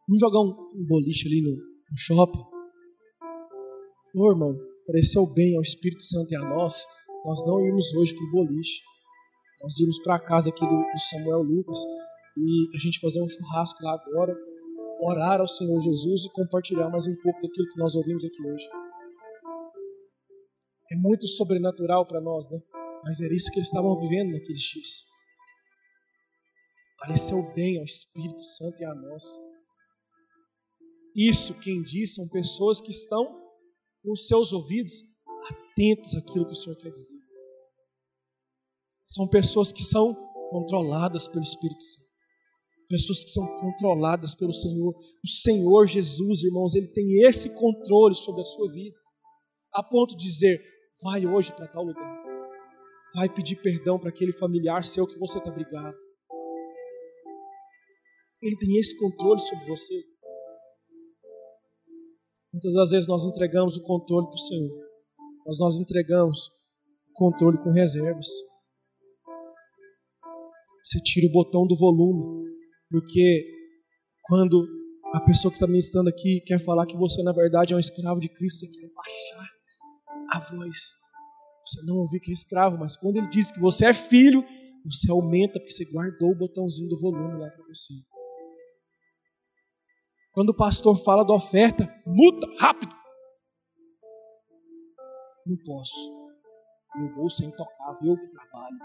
Vamos 0.07 0.19
jogar 0.19 0.39
um, 0.39 0.51
um 0.75 0.85
boliche 0.85 1.27
ali 1.27 1.41
no, 1.41 1.51
no 1.51 1.97
shopping? 1.97 2.43
Ô 4.15 4.31
irmão, 4.31 4.55
pareceu 4.85 5.25
bem 5.33 5.55
ao 5.55 5.61
Espírito 5.61 6.03
Santo 6.03 6.31
e 6.31 6.35
a 6.35 6.41
nós, 6.41 6.85
nós 7.25 7.45
não 7.45 7.65
irmos 7.65 7.93
hoje 7.93 8.13
para 8.13 8.25
o 8.25 8.31
boliche. 8.31 8.81
Nós 9.61 9.79
irmos 9.79 9.97
para 10.03 10.15
a 10.15 10.19
casa 10.19 10.49
aqui 10.49 10.67
do, 10.67 10.75
do 10.75 10.99
Samuel 11.09 11.41
Lucas 11.41 11.79
e 12.37 12.75
a 12.75 12.79
gente 12.79 12.99
fazer 12.99 13.21
um 13.21 13.27
churrasco 13.27 13.81
lá 13.81 13.93
agora 13.93 14.35
orar 15.05 15.39
ao 15.39 15.47
Senhor 15.47 15.79
Jesus 15.79 16.25
e 16.25 16.31
compartilhar 16.31 16.89
mais 16.89 17.07
um 17.07 17.15
pouco 17.21 17.41
daquilo 17.41 17.67
que 17.69 17.79
nós 17.79 17.95
ouvimos 17.95 18.25
aqui 18.25 18.45
hoje. 18.45 18.67
É 20.91 20.95
muito 20.95 21.27
sobrenatural 21.27 22.05
para 22.05 22.21
nós, 22.21 22.49
né? 22.49 22.59
Mas 23.03 23.19
era 23.19 23.33
isso 23.33 23.51
que 23.51 23.59
eles 23.59 23.67
estavam 23.67 23.99
vivendo 23.99 24.31
naqueles 24.31 24.61
dias. 24.61 25.05
Pareceu 26.99 27.53
bem 27.53 27.79
ao 27.79 27.83
Espírito 27.83 28.41
Santo 28.41 28.81
e 28.81 28.85
a 28.85 28.95
nós. 28.95 29.23
Isso 31.15 31.59
quem 31.59 31.81
diz 31.83 32.15
são 32.15 32.27
pessoas 32.29 32.79
que 32.79 32.91
estão 32.91 33.25
com 34.01 34.11
os 34.11 34.27
seus 34.27 34.53
ouvidos 34.53 35.03
atentos 35.49 36.15
àquilo 36.15 36.45
que 36.45 36.53
o 36.53 36.55
Senhor 36.55 36.77
quer 36.77 36.89
dizer. 36.89 37.19
São 39.03 39.27
pessoas 39.27 39.71
que 39.73 39.81
são 39.81 40.13
controladas 40.49 41.27
pelo 41.27 41.43
Espírito 41.43 41.83
Santo 41.83 42.02
pessoas 42.93 43.23
que 43.23 43.31
são 43.31 43.47
controladas 43.57 44.35
pelo 44.35 44.53
Senhor. 44.53 44.93
O 44.93 45.27
Senhor 45.27 45.87
Jesus, 45.87 46.43
irmãos, 46.43 46.75
ele 46.75 46.87
tem 46.87 47.25
esse 47.25 47.49
controle 47.55 48.13
sobre 48.13 48.41
a 48.41 48.43
sua 48.43 48.71
vida, 48.71 48.95
a 49.73 49.81
ponto 49.81 50.15
de 50.15 50.23
dizer: 50.23 50.61
vai 51.01 51.25
hoje 51.25 51.51
para 51.55 51.67
tal 51.67 51.83
lugar, 51.83 52.23
vai 53.15 53.27
pedir 53.27 53.55
perdão 53.55 53.97
para 53.97 54.09
aquele 54.09 54.31
familiar 54.31 54.83
seu 54.83 55.07
que 55.07 55.17
você 55.17 55.39
está 55.39 55.49
brigado. 55.49 55.97
Ele 58.39 58.55
tem 58.57 58.77
esse 58.77 58.95
controle 58.95 59.41
sobre 59.41 59.65
você. 59.65 60.03
Muitas 62.53 62.73
das 62.73 62.91
vezes 62.91 63.07
nós 63.07 63.25
entregamos 63.25 63.75
o 63.75 63.81
controle 63.81 64.27
para 64.27 64.35
o 64.35 64.37
Senhor, 64.37 64.85
mas 65.47 65.57
nós 65.57 65.79
entregamos 65.79 66.49
o 67.09 67.13
controle 67.13 67.57
com 67.57 67.71
reservas. 67.71 68.27
Você 70.83 70.99
tira 71.01 71.25
o 71.25 71.31
botão 71.31 71.65
do 71.65 71.75
volume 71.75 72.42
porque 72.93 73.43
quando 74.21 74.67
a 75.15 75.19
pessoa 75.21 75.51
que 75.51 75.57
está 75.57 75.65
ministrando 75.65 76.09
aqui 76.09 76.41
quer 76.41 76.59
falar 76.59 76.85
que 76.85 76.95
você, 76.95 77.23
na 77.23 77.31
verdade, 77.31 77.73
é 77.73 77.75
um 77.75 77.79
escravo 77.79 78.19
de 78.19 78.29
Cristo, 78.29 78.59
você 78.59 78.67
quer 78.67 78.87
baixar 78.93 79.49
a 80.29 80.39
voz. 80.39 80.77
Você 81.65 81.83
não 81.87 81.95
ouvir 81.95 82.19
que 82.19 82.29
é 82.29 82.33
escravo, 82.33 82.77
mas 82.77 82.95
quando 82.95 83.17
ele 83.17 83.27
diz 83.29 83.51
que 83.51 83.59
você 83.59 83.87
é 83.87 83.93
filho, 83.93 84.45
você 84.85 85.09
aumenta 85.09 85.59
porque 85.59 85.71
você 85.71 85.85
guardou 85.85 86.29
o 86.29 86.37
botãozinho 86.37 86.87
do 86.87 86.99
volume 86.99 87.39
lá 87.39 87.49
para 87.49 87.65
você. 87.65 87.95
Quando 90.31 90.49
o 90.49 90.55
pastor 90.55 90.95
fala 91.03 91.23
da 91.23 91.33
oferta, 91.33 91.91
muda 92.05 92.47
rápido. 92.59 92.93
Não 95.47 95.57
posso. 95.65 96.13
Meu 96.95 97.15
bolso 97.15 97.43
é 97.43 97.47
intocável, 97.47 98.11
eu 98.11 98.19
que 98.19 98.29
trabalho. 98.29 98.77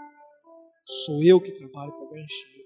Sou 0.83 1.23
eu 1.23 1.39
que 1.39 1.51
trabalho 1.51 1.91
para 1.91 2.09
ganhar. 2.09 2.58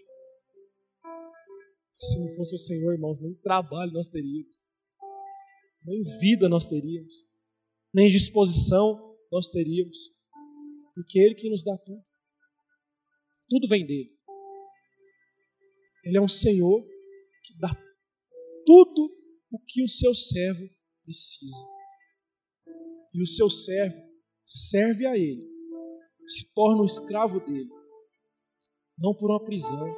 Se 1.93 2.19
não 2.19 2.29
fosse 2.35 2.55
o 2.55 2.59
Senhor, 2.59 2.93
irmãos, 2.93 3.19
nem 3.19 3.33
trabalho 3.35 3.91
nós 3.93 4.09
teríamos, 4.09 4.69
nem 5.85 6.03
vida 6.19 6.49
nós 6.49 6.67
teríamos, 6.67 7.25
nem 7.93 8.09
disposição 8.09 9.15
nós 9.31 9.51
teríamos, 9.51 10.11
porque 10.93 11.19
Ele 11.19 11.35
que 11.35 11.49
nos 11.49 11.63
dá 11.63 11.77
tudo. 11.77 12.03
Tudo 13.49 13.67
vem 13.67 13.85
dele. 13.85 14.11
Ele 16.03 16.17
é 16.17 16.21
um 16.21 16.27
Senhor 16.27 16.83
que 17.43 17.57
dá 17.59 17.69
tudo 18.65 19.09
o 19.51 19.59
que 19.59 19.83
o 19.83 19.87
seu 19.87 20.13
servo 20.13 20.67
precisa. 21.03 21.63
E 23.13 23.21
o 23.21 23.27
seu 23.27 23.49
servo 23.49 24.01
serve 24.43 25.05
a 25.05 25.17
ele, 25.17 25.47
se 26.27 26.53
torna 26.53 26.81
um 26.81 26.85
escravo 26.85 27.39
dele, 27.39 27.69
não 28.97 29.13
por 29.13 29.29
uma 29.29 29.43
prisão, 29.43 29.95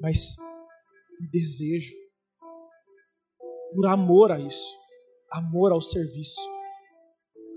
mas 0.00 0.36
por 1.20 1.28
desejo, 1.28 1.94
por 3.74 3.86
amor 3.86 4.32
a 4.32 4.40
isso, 4.40 4.74
amor 5.30 5.70
ao 5.70 5.82
serviço, 5.82 6.40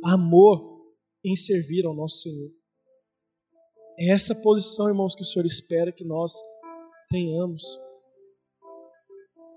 amor 0.04 0.84
em 1.24 1.36
servir 1.36 1.86
ao 1.86 1.96
nosso 1.96 2.22
Senhor. 2.22 2.52
É 3.98 4.10
essa 4.10 4.36
posição, 4.36 4.90
irmãos, 4.90 5.16
que 5.16 5.22
o 5.22 5.26
Senhor 5.26 5.46
espera 5.46 5.94
que 5.94 6.04
nós 6.04 6.34
tenhamos. 7.10 7.64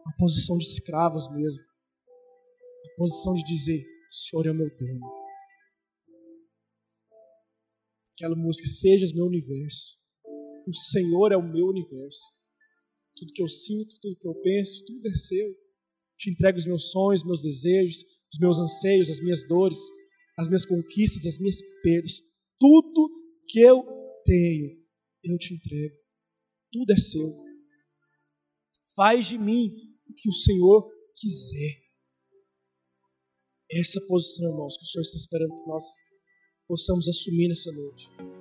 A 0.07 0.17
posição 0.17 0.57
de 0.57 0.65
escravos 0.65 1.29
mesmo. 1.33 1.63
A 1.65 2.97
posição 2.97 3.35
de 3.35 3.43
dizer: 3.43 3.83
O 4.09 4.15
Senhor 4.15 4.47
é 4.47 4.51
o 4.51 4.55
meu 4.55 4.69
dono. 4.77 5.01
Aquela 8.13 8.37
música, 8.37 8.69
sejas 8.69 9.13
meu 9.13 9.25
universo. 9.25 9.97
O 10.69 10.75
Senhor 10.75 11.33
é 11.33 11.37
o 11.37 11.43
meu 11.43 11.67
universo. 11.67 12.37
Tudo 13.17 13.33
que 13.33 13.43
eu 13.43 13.49
sinto, 13.49 13.99
tudo 14.01 14.17
que 14.17 14.29
eu 14.29 14.35
penso, 14.43 14.85
tudo 14.85 15.09
é 15.09 15.15
seu. 15.15 15.55
Te 16.19 16.31
entrego 16.31 16.59
os 16.59 16.67
meus 16.67 16.91
sonhos, 16.91 17.25
meus 17.25 17.43
desejos, 17.43 18.05
os 18.33 18.39
meus 18.39 18.59
anseios, 18.59 19.11
as 19.11 19.21
minhas 19.21 19.47
dores, 19.49 19.79
as 20.39 20.49
minhas 20.49 20.67
conquistas, 20.67 21.27
as 21.27 21.39
minhas 21.39 21.61
perdas. 21.83 22.23
Tudo 22.59 23.11
que 23.49 23.61
eu 23.61 23.83
tenho, 24.25 24.79
eu 25.25 25.39
te 25.39 25.55
entrego. 25.55 25.97
Tudo 26.73 26.93
é 26.93 26.97
seu. 26.97 27.47
Faz 28.95 29.29
de 29.29 29.39
mim 29.39 29.75
o 30.09 30.15
que 30.15 30.29
o 30.29 30.33
Senhor 30.33 30.91
quiser. 31.15 31.87
Essa 33.71 34.01
posição, 34.07 34.49
irmãos, 34.51 34.77
que 34.77 34.85
o 34.85 34.87
Senhor 34.87 35.03
está 35.03 35.17
esperando 35.17 35.55
que 35.55 35.69
nós 35.69 35.85
possamos 36.67 37.09
assumir 37.09 37.49
nessa 37.49 37.73
noite. 37.73 38.36